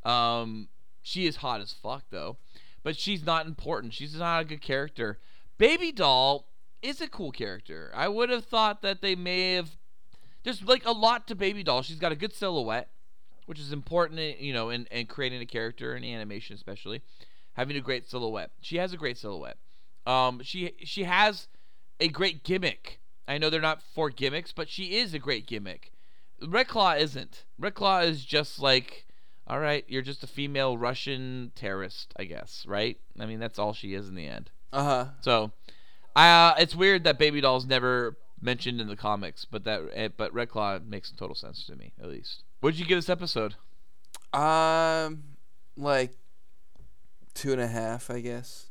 Um 0.04 0.68
she 1.02 1.26
is 1.26 1.36
hot 1.36 1.60
as 1.60 1.72
fuck 1.72 2.04
though. 2.10 2.36
But 2.84 2.96
she's 2.96 3.26
not 3.26 3.46
important. 3.46 3.94
She's 3.94 4.14
not 4.14 4.42
a 4.42 4.44
good 4.44 4.62
character. 4.62 5.18
Baby 5.58 5.90
Doll 5.90 6.46
is 6.82 7.00
a 7.00 7.08
cool 7.08 7.32
character. 7.32 7.90
I 7.94 8.06
would 8.06 8.30
have 8.30 8.44
thought 8.44 8.82
that 8.82 9.00
they 9.00 9.16
may 9.16 9.54
have 9.54 9.70
there's 10.44 10.62
like 10.62 10.84
a 10.86 10.92
lot 10.92 11.26
to 11.28 11.34
Baby 11.34 11.64
Doll. 11.64 11.82
She's 11.82 11.98
got 11.98 12.12
a 12.12 12.16
good 12.16 12.34
silhouette, 12.34 12.90
which 13.46 13.58
is 13.58 13.72
important, 13.72 14.20
in, 14.20 14.36
you 14.38 14.52
know, 14.52 14.68
in, 14.68 14.84
in 14.90 15.06
creating 15.06 15.40
a 15.40 15.46
character 15.46 15.96
in 15.96 16.04
animation 16.04 16.54
especially. 16.54 17.02
Having 17.54 17.78
a 17.78 17.80
great 17.80 18.08
silhouette. 18.08 18.50
She 18.60 18.76
has 18.76 18.92
a 18.92 18.96
great 18.96 19.18
silhouette. 19.18 19.56
Um 20.06 20.42
she 20.44 20.74
she 20.84 21.04
has 21.04 21.48
a 21.98 22.08
great 22.08 22.44
gimmick. 22.44 23.00
I 23.26 23.38
know 23.38 23.48
they're 23.48 23.60
not 23.60 23.80
for 23.80 24.10
gimmicks, 24.10 24.52
but 24.52 24.68
she 24.68 24.96
is 24.96 25.14
a 25.14 25.18
great 25.18 25.46
gimmick. 25.46 25.92
Red 26.46 26.68
Claw 26.68 26.92
isn't. 26.92 27.44
Red 27.58 27.74
Claw 27.74 28.00
is 28.00 28.24
just 28.24 28.58
like, 28.60 29.03
all 29.46 29.60
right, 29.60 29.84
you're 29.88 30.02
just 30.02 30.22
a 30.22 30.26
female 30.26 30.78
Russian 30.78 31.52
terrorist, 31.54 32.14
I 32.16 32.24
guess, 32.24 32.64
right? 32.66 32.98
I 33.18 33.26
mean, 33.26 33.40
that's 33.40 33.58
all 33.58 33.72
she 33.72 33.94
is 33.94 34.08
in 34.08 34.14
the 34.14 34.26
end. 34.26 34.50
Uh 34.72 34.84
huh. 34.84 35.06
So, 35.20 35.52
uh, 36.16 36.54
it's 36.58 36.74
weird 36.74 37.04
that 37.04 37.18
Baby 37.18 37.40
Doll's 37.40 37.66
never 37.66 38.16
mentioned 38.40 38.80
in 38.80 38.88
the 38.88 38.96
comics, 38.96 39.44
but 39.44 39.64
that, 39.64 39.82
eh, 39.92 40.08
but 40.16 40.32
Red 40.32 40.48
Claw 40.48 40.78
makes 40.78 41.10
total 41.10 41.34
sense 41.34 41.64
to 41.66 41.76
me, 41.76 41.92
at 42.00 42.08
least. 42.08 42.42
What 42.60 42.72
did 42.72 42.80
you 42.80 42.86
give 42.86 42.98
this 42.98 43.10
episode? 43.10 43.54
Um, 44.32 45.24
like 45.76 46.12
two 47.34 47.52
and 47.52 47.60
a 47.60 47.68
half, 47.68 48.10
I 48.10 48.20
guess. 48.20 48.68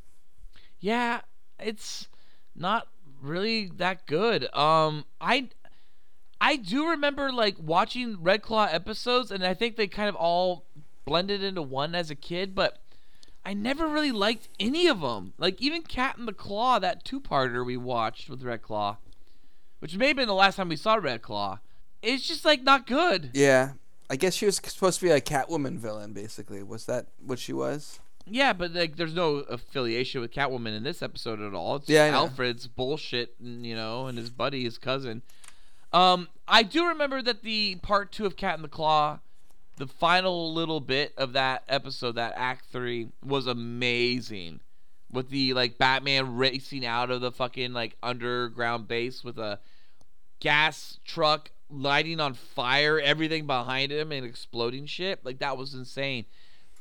Yeah, 0.80 1.20
it's 1.58 2.08
not 2.54 2.88
really 3.22 3.70
that 3.76 4.06
good. 4.06 4.52
Um, 4.54 5.04
I 5.20 5.48
I 6.44 6.56
do 6.56 6.90
remember 6.90 7.32
like 7.32 7.56
watching 7.58 8.22
Red 8.22 8.42
Claw 8.42 8.66
episodes, 8.70 9.30
and 9.30 9.46
I 9.46 9.54
think 9.54 9.76
they 9.76 9.86
kind 9.86 10.10
of 10.10 10.14
all 10.14 10.66
blended 11.06 11.42
into 11.42 11.62
one 11.62 11.94
as 11.94 12.10
a 12.10 12.14
kid, 12.14 12.54
but 12.54 12.82
I 13.46 13.54
never 13.54 13.86
really 13.88 14.12
liked 14.12 14.50
any 14.60 14.86
of 14.86 15.00
them. 15.00 15.32
Like 15.38 15.58
even 15.62 15.80
Cat 15.80 16.18
and 16.18 16.28
the 16.28 16.34
Claw, 16.34 16.78
that 16.78 17.02
two-parter 17.02 17.64
we 17.64 17.78
watched 17.78 18.28
with 18.28 18.42
Red 18.42 18.60
Claw, 18.60 18.98
which 19.78 19.96
may 19.96 20.08
have 20.08 20.16
been 20.16 20.28
the 20.28 20.34
last 20.34 20.56
time 20.56 20.68
we 20.68 20.76
saw 20.76 20.96
Red 20.96 21.22
Claw. 21.22 21.60
It's 22.02 22.28
just 22.28 22.44
like 22.44 22.62
not 22.62 22.86
good. 22.86 23.30
Yeah, 23.32 23.72
I 24.10 24.16
guess 24.16 24.34
she 24.34 24.44
was 24.44 24.56
supposed 24.56 25.00
to 25.00 25.06
be 25.06 25.12
a 25.12 25.22
Catwoman 25.22 25.78
villain. 25.78 26.12
Basically, 26.12 26.62
was 26.62 26.84
that 26.84 27.06
what 27.24 27.38
she 27.38 27.54
was? 27.54 28.00
Yeah, 28.26 28.52
but 28.52 28.72
like, 28.72 28.96
there's 28.96 29.14
no 29.14 29.36
affiliation 29.36 30.20
with 30.20 30.30
Catwoman 30.30 30.76
in 30.76 30.82
this 30.82 31.00
episode 31.02 31.40
at 31.40 31.54
all. 31.54 31.76
It's 31.76 31.88
Yeah, 31.88 32.04
I 32.04 32.08
just 32.08 32.12
know. 32.12 32.28
Alfred's 32.28 32.66
bullshit, 32.66 33.34
and, 33.40 33.64
you 33.64 33.74
know, 33.74 34.06
and 34.06 34.18
his 34.18 34.28
buddy, 34.28 34.64
his 34.64 34.76
cousin. 34.76 35.22
Um, 35.94 36.28
I 36.48 36.64
do 36.64 36.88
remember 36.88 37.22
that 37.22 37.42
the 37.42 37.76
part 37.76 38.10
two 38.12 38.26
of 38.26 38.36
Cat 38.36 38.56
and 38.56 38.64
the 38.64 38.68
Claw, 38.68 39.20
the 39.76 39.86
final 39.86 40.52
little 40.52 40.80
bit 40.80 41.14
of 41.16 41.32
that 41.34 41.62
episode, 41.68 42.16
that 42.16 42.34
Act 42.36 42.66
Three, 42.70 43.08
was 43.24 43.46
amazing. 43.46 44.60
With 45.10 45.30
the 45.30 45.54
like 45.54 45.78
Batman 45.78 46.36
racing 46.36 46.84
out 46.84 47.12
of 47.12 47.20
the 47.20 47.30
fucking 47.30 47.72
like 47.72 47.96
underground 48.02 48.88
base 48.88 49.22
with 49.22 49.38
a 49.38 49.60
gas 50.40 50.98
truck 51.04 51.52
lighting 51.70 52.18
on 52.18 52.34
fire, 52.34 52.98
everything 52.98 53.46
behind 53.46 53.92
him 53.92 54.10
and 54.10 54.26
exploding 54.26 54.86
shit. 54.86 55.24
Like 55.24 55.38
that 55.38 55.56
was 55.56 55.72
insane. 55.72 56.24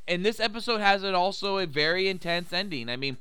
And 0.08 0.26
this 0.26 0.40
episode 0.40 0.82
has 0.82 1.04
it 1.04 1.14
also 1.14 1.60
a 1.60 1.68
very 1.68 2.10
intense 2.10 2.52
ending. 2.52 2.90
I 2.90 2.96
mean, 2.96 3.18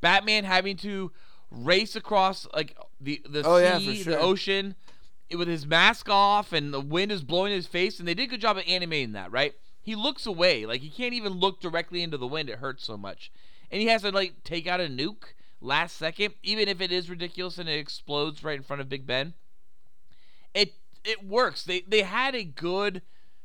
Batman 0.00 0.44
having 0.44 0.78
to 0.78 1.12
race 1.50 1.94
across 1.94 2.46
like 2.54 2.76
the 2.98 3.20
the 3.28 3.42
Oh, 3.44 3.58
sea, 3.58 3.92
yeah, 3.92 4.02
for 4.02 4.10
the 4.10 4.18
ocean, 4.18 4.74
with 5.34 5.48
his 5.48 5.66
mask 5.66 6.08
off 6.08 6.52
and 6.52 6.72
the 6.72 6.80
wind 6.80 7.10
is 7.10 7.22
blowing 7.22 7.52
his 7.52 7.66
face. 7.66 7.98
And 7.98 8.06
they 8.06 8.14
did 8.14 8.24
a 8.24 8.26
good 8.26 8.40
job 8.40 8.58
of 8.58 8.64
animating 8.66 9.12
that, 9.12 9.32
right? 9.32 9.54
He 9.80 9.94
looks 9.94 10.26
away, 10.26 10.66
like 10.66 10.80
he 10.80 10.90
can't 10.90 11.14
even 11.14 11.34
look 11.34 11.60
directly 11.60 12.02
into 12.02 12.18
the 12.18 12.26
wind. 12.26 12.50
It 12.50 12.58
hurts 12.58 12.84
so 12.84 12.96
much, 12.96 13.30
and 13.70 13.80
he 13.80 13.86
has 13.86 14.02
to 14.02 14.10
like 14.10 14.42
take 14.42 14.66
out 14.66 14.80
a 14.80 14.88
nuke 14.88 15.34
last 15.60 15.96
second, 15.96 16.34
even 16.42 16.68
if 16.68 16.80
it 16.80 16.90
is 16.90 17.08
ridiculous 17.08 17.56
and 17.56 17.68
it 17.68 17.78
explodes 17.78 18.42
right 18.42 18.56
in 18.56 18.64
front 18.64 18.82
of 18.82 18.88
Big 18.88 19.06
Ben. 19.06 19.34
It 20.54 20.74
it 21.04 21.24
works. 21.24 21.62
They 21.62 21.82
they 21.86 22.02
had 22.02 22.34
a 22.34 22.42
good 22.42 23.02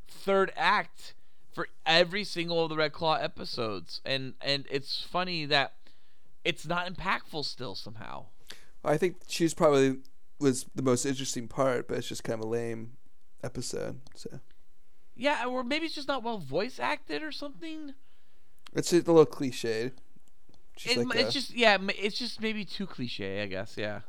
third 0.08 0.52
act 0.56 1.14
for 1.54 1.68
every 1.86 2.24
single 2.24 2.64
of 2.64 2.70
the 2.70 2.76
Red 2.78 2.94
Claw 2.94 3.16
episodes, 3.16 4.02
and 4.04 4.34
and 4.42 4.66
it's 4.72 5.02
funny 5.04 5.46
that 5.46 5.74
it's 6.44 6.66
not 6.66 6.88
impactful 6.88 7.46
still 7.46 7.76
somehow. 7.76 8.26
I 8.84 8.98
think 8.98 9.18
she's 9.28 9.54
probably 9.54 9.98
was 10.42 10.66
the 10.76 10.82
most 10.82 11.06
interesting 11.06 11.48
part, 11.48 11.88
but 11.88 11.98
it's 11.98 12.08
just 12.08 12.24
kind 12.24 12.40
of 12.40 12.46
a 12.46 12.50
lame 12.50 12.94
episode. 13.44 14.02
So 14.16 14.40
Yeah, 15.16 15.46
or 15.46 15.64
maybe 15.64 15.86
it's 15.86 15.96
just 15.96 16.08
not 16.08 16.24
well 16.24 16.38
voice 16.38 16.80
acted 16.80 17.24
or 17.24 17.32
something. 17.32 17.94
it's 18.74 18.92
a 18.94 18.98
little 18.98 19.26
cliched. 19.26 19.92
She's 20.78 20.98
It, 20.98 21.06
like 21.08 21.20
it's 21.20 21.30
a- 21.30 21.34
just 21.34 21.54
yeah, 21.56 21.78
it's 21.98 22.18
just 22.18 22.42
maybe 22.42 22.66
too 22.66 22.88
cliche, 22.88 23.44
I 23.44 23.46
guess. 23.48 23.76
Yeah. 23.78 24.02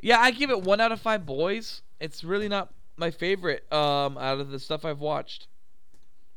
Yeah, 0.00 0.20
I 0.20 0.30
give 0.32 0.50
it 0.50 0.62
one 0.62 0.80
out 0.80 0.92
of 0.92 1.00
five 1.00 1.24
boys. 1.24 1.80
It's 2.00 2.22
really 2.24 2.48
not 2.48 2.74
my 2.96 3.10
favorite 3.10 3.70
um, 3.72 4.18
out 4.18 4.38
of 4.40 4.50
the 4.50 4.58
stuff 4.58 4.84
I've 4.84 5.00
watched. 5.00 5.46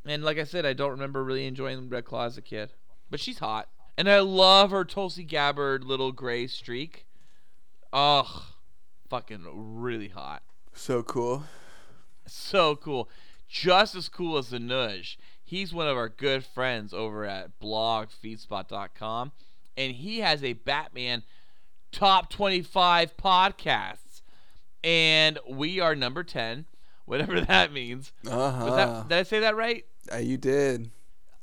And 0.06 0.23
like 0.23 0.38
I 0.38 0.45
said, 0.45 0.65
I 0.65 0.71
don't 0.73 0.91
remember 0.91 1.21
really 1.23 1.45
enjoying 1.47 1.89
Red 1.89 2.06
Claw 2.06 2.26
as 2.26 2.38
a 2.38 2.41
kid. 2.41 2.71
But 3.10 3.19
she's 3.19 3.39
hot. 3.39 3.67
And 3.97 4.10
I 4.10 4.19
love 4.19 4.71
her 4.71 4.86
Tulsi 4.86 5.23
Gabbard 5.26 5.84
little 5.84 6.12
gray 6.13 6.47
streak. 6.47 7.06
Ugh. 7.91 8.43
Fucking 9.10 9.46
really 9.82 10.10
hot. 10.10 10.43
so 10.74 11.02
cool. 11.04 11.43
So 12.26 12.76
cool. 12.76 13.10
Just 13.48 13.96
as 13.96 14.10
cool 14.10 14.38
as 14.38 14.50
the 14.50 14.60
Nudge. 14.60 15.17
He's 15.43 15.74
one 15.74 15.88
of 15.88 15.96
our 15.96 16.10
good 16.10 16.43
friends 16.43 16.93
over 16.93 17.24
at 17.26 17.58
blogfeedspot.com. 17.62 19.32
And 19.78 19.93
he 19.96 20.20
has 20.20 20.43
a 20.43 20.54
Batman 20.54 21.24
top 21.91 22.30
25 22.30 23.15
podcasts. 23.15 24.22
And 24.84 25.39
we 25.50 25.80
are 25.80 25.96
number 25.96 26.24
10, 26.24 26.65
whatever 27.06 27.39
that 27.41 27.72
means. 27.72 28.12
Uh 28.28 28.52
huh. 28.52 28.76
That, 28.76 29.08
did 29.10 29.17
I 29.20 29.24
say 29.24 29.39
that 29.39 29.56
right? 29.56 29.86
Uh, 30.12 30.17
you 30.17 30.38
did. 30.38 30.91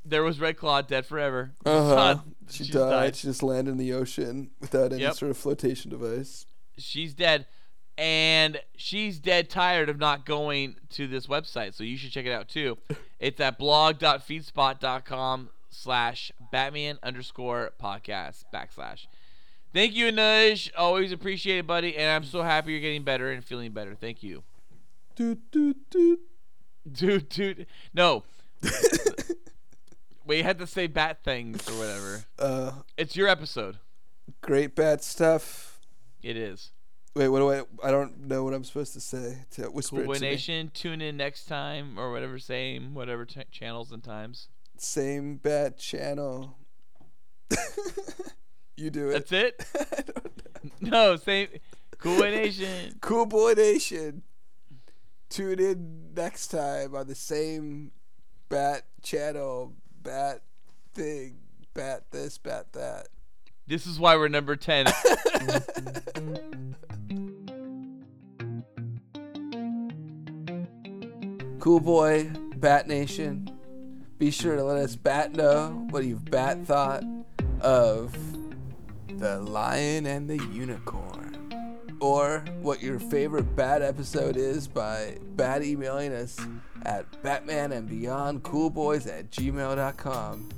There 0.04 0.22
was 0.22 0.38
Red 0.38 0.58
Claw 0.58 0.82
dead 0.82 1.06
forever. 1.06 1.52
Uh 1.64 1.94
huh. 2.14 2.18
She 2.50 2.64
died. 2.64 2.90
died. 2.90 3.16
She 3.16 3.26
just 3.26 3.42
landed 3.42 3.70
in 3.70 3.78
the 3.78 3.94
ocean 3.94 4.50
without 4.60 4.92
any 4.92 5.00
Yep. 5.00 5.14
sort 5.14 5.30
of 5.30 5.36
flotation 5.38 5.90
device. 5.90 6.44
She's 6.78 7.14
dead. 7.14 7.46
And 7.96 8.60
she's 8.76 9.20
dead 9.20 9.48
tired 9.48 9.88
of 9.88 9.98
not 9.98 10.26
going 10.26 10.76
to 10.90 11.06
this 11.06 11.26
website. 11.28 11.74
So 11.74 11.84
you 11.84 11.96
should 11.96 12.10
check 12.10 12.26
it 12.26 12.32
out 12.32 12.48
too. 12.48 12.78
It's 13.20 13.40
at 13.40 13.56
blog.feedspot.com 13.58 15.50
slash 15.70 16.30
Batman 16.52 16.98
underscore 17.02 17.70
podcast 17.82 18.44
backslash. 18.52 19.06
Thank 19.72 19.94
you, 19.94 20.12
Nudge. 20.12 20.70
Always 20.76 21.10
appreciate 21.10 21.58
it, 21.60 21.66
buddy. 21.66 21.96
And 21.96 22.10
I'm 22.10 22.24
so 22.24 22.42
happy 22.42 22.72
you're 22.72 22.80
getting 22.82 23.02
better 23.02 23.32
and 23.32 23.42
feeling 23.42 23.72
better. 23.72 23.94
Thank 23.94 24.22
you. 24.22 24.42
Doot, 25.16 25.50
doot, 25.50 25.76
doot. 25.88 26.20
Dude, 26.92 27.28
dude. 27.30 27.66
No. 27.94 28.24
we 30.26 30.42
had 30.42 30.58
to 30.58 30.66
say 30.66 30.86
bat 30.86 31.18
things 31.24 31.66
or 31.68 31.72
whatever. 31.78 32.24
Uh, 32.38 32.72
It's 32.98 33.16
your 33.16 33.28
episode. 33.28 33.78
great 34.42 34.74
bat 34.74 35.02
stuff. 35.02 35.73
It 36.24 36.36
is. 36.36 36.70
Wait, 37.14 37.28
what 37.28 37.38
do 37.38 37.52
I? 37.52 37.62
I 37.86 37.90
don't 37.90 38.26
know 38.26 38.42
what 38.42 38.54
I'm 38.54 38.64
supposed 38.64 38.94
to 38.94 39.00
say. 39.00 39.44
To 39.52 39.70
whisper 39.70 39.96
Cool 39.96 40.06
Boy 40.06 40.12
it 40.12 40.18
to 40.18 40.22
me. 40.22 40.30
Nation. 40.30 40.70
Tune 40.74 41.00
in 41.00 41.16
next 41.16 41.44
time 41.44 41.98
or 41.98 42.10
whatever, 42.10 42.38
same, 42.38 42.94
whatever 42.94 43.24
t- 43.24 43.42
channels 43.52 43.92
and 43.92 44.02
times. 44.02 44.48
Same 44.76 45.36
bat 45.36 45.78
channel. 45.78 46.56
You 48.76 48.90
do 48.90 49.10
it. 49.10 49.28
That's 49.28 49.32
it. 49.32 50.32
no, 50.80 51.16
same. 51.16 51.48
Cool 51.98 52.18
Boy 52.18 52.30
Nation. 52.30 52.94
Cool 53.00 53.26
Boy 53.26 53.52
Nation. 53.54 54.22
Tune 55.28 55.58
in 55.60 56.14
next 56.14 56.48
time 56.48 56.94
on 56.94 57.06
the 57.06 57.14
same 57.14 57.92
bat 58.48 58.82
channel, 59.02 59.72
bat 60.02 60.42
thing, 60.92 61.38
bat 61.72 62.10
this, 62.10 62.38
bat 62.38 62.72
that. 62.72 63.08
This 63.66 63.86
is 63.86 63.98
why 63.98 64.16
we're 64.16 64.28
number 64.28 64.56
ten. 64.56 64.86
Cool 71.64 71.80
Boy, 71.80 72.30
Bat 72.56 72.88
Nation. 72.88 73.50
Be 74.18 74.30
sure 74.30 74.54
to 74.54 74.62
let 74.62 74.76
us 74.76 74.96
bat 74.96 75.32
know 75.34 75.86
what 75.88 76.04
you've 76.04 76.26
bat 76.26 76.66
thought 76.66 77.02
of 77.62 78.14
The 79.08 79.40
Lion 79.40 80.04
and 80.04 80.28
the 80.28 80.36
Unicorn. 80.52 81.38
Or 82.00 82.44
what 82.60 82.82
your 82.82 82.98
favorite 82.98 83.56
bat 83.56 83.80
episode 83.80 84.36
is 84.36 84.68
by 84.68 85.16
bat 85.36 85.62
emailing 85.64 86.12
us 86.12 86.38
at 86.82 87.10
batmanandbeyondcoolboys 87.22 89.06
at 89.06 89.30
gmail.com. 89.30 90.48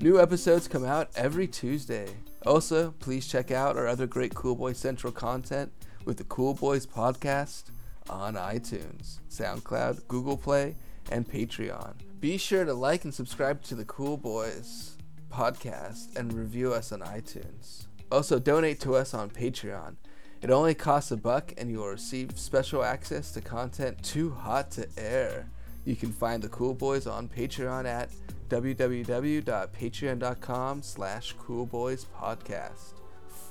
New 0.00 0.20
episodes 0.20 0.66
come 0.66 0.84
out 0.84 1.08
every 1.14 1.46
Tuesday. 1.46 2.08
Also, 2.48 2.92
please 2.92 3.26
check 3.26 3.50
out 3.50 3.76
our 3.76 3.86
other 3.86 4.06
great 4.06 4.34
Cool 4.34 4.54
Boy 4.54 4.72
Central 4.72 5.12
content 5.12 5.70
with 6.06 6.16
the 6.16 6.24
Cool 6.24 6.54
Boys 6.54 6.86
podcast 6.86 7.64
on 8.08 8.36
iTunes, 8.36 9.18
SoundCloud, 9.28 10.08
Google 10.08 10.38
Play, 10.38 10.74
and 11.12 11.28
Patreon. 11.28 11.96
Be 12.20 12.38
sure 12.38 12.64
to 12.64 12.72
like 12.72 13.04
and 13.04 13.12
subscribe 13.12 13.60
to 13.64 13.74
the 13.74 13.84
Cool 13.84 14.16
Boys 14.16 14.96
podcast 15.30 16.16
and 16.16 16.32
review 16.32 16.72
us 16.72 16.90
on 16.90 17.00
iTunes. 17.00 17.84
Also, 18.10 18.38
donate 18.38 18.80
to 18.80 18.94
us 18.94 19.12
on 19.12 19.28
Patreon. 19.28 19.96
It 20.40 20.50
only 20.50 20.74
costs 20.74 21.10
a 21.10 21.18
buck 21.18 21.52
and 21.58 21.70
you 21.70 21.80
will 21.80 21.88
receive 21.88 22.38
special 22.38 22.82
access 22.82 23.30
to 23.32 23.42
content 23.42 24.02
too 24.02 24.30
hot 24.30 24.70
to 24.70 24.88
air. 24.96 25.50
You 25.84 25.96
can 25.96 26.12
find 26.12 26.42
the 26.42 26.48
Cool 26.48 26.72
Boys 26.72 27.06
on 27.06 27.28
Patreon 27.28 27.84
at 27.84 28.08
www.patreon.com 28.48 30.82
slash 30.82 31.34
coolboyspodcast. 31.36 32.94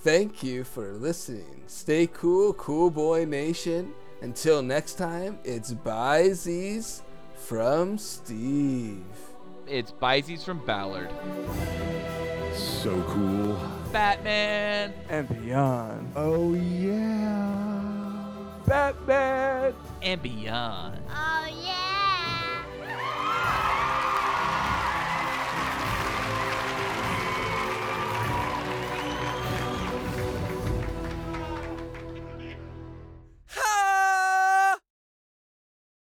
Thank 0.03 0.43
you 0.43 0.63
for 0.63 0.93
listening. 0.93 1.63
Stay 1.67 2.07
cool, 2.07 2.53
Cool 2.53 2.89
Boy 2.89 3.25
Nation. 3.25 3.93
Until 4.21 4.61
next 4.61 4.93
time, 4.95 5.37
it's 5.43 5.73
bye 5.73 6.29
Z's 6.29 7.03
from 7.35 7.97
Steve. 7.97 9.03
it's 9.67 9.91
Bises 9.91 10.43
from 10.43 10.65
Ballard. 10.65 11.09
So 12.55 13.01
cool. 13.03 13.59
Batman. 13.91 14.93
And 15.09 15.27
beyond. 15.29 16.11
Oh, 16.15 16.53
yeah. 16.53 18.23
Batman! 18.65 19.73
And 20.01 20.21
beyond. 20.21 20.99
Oh, 21.09 21.46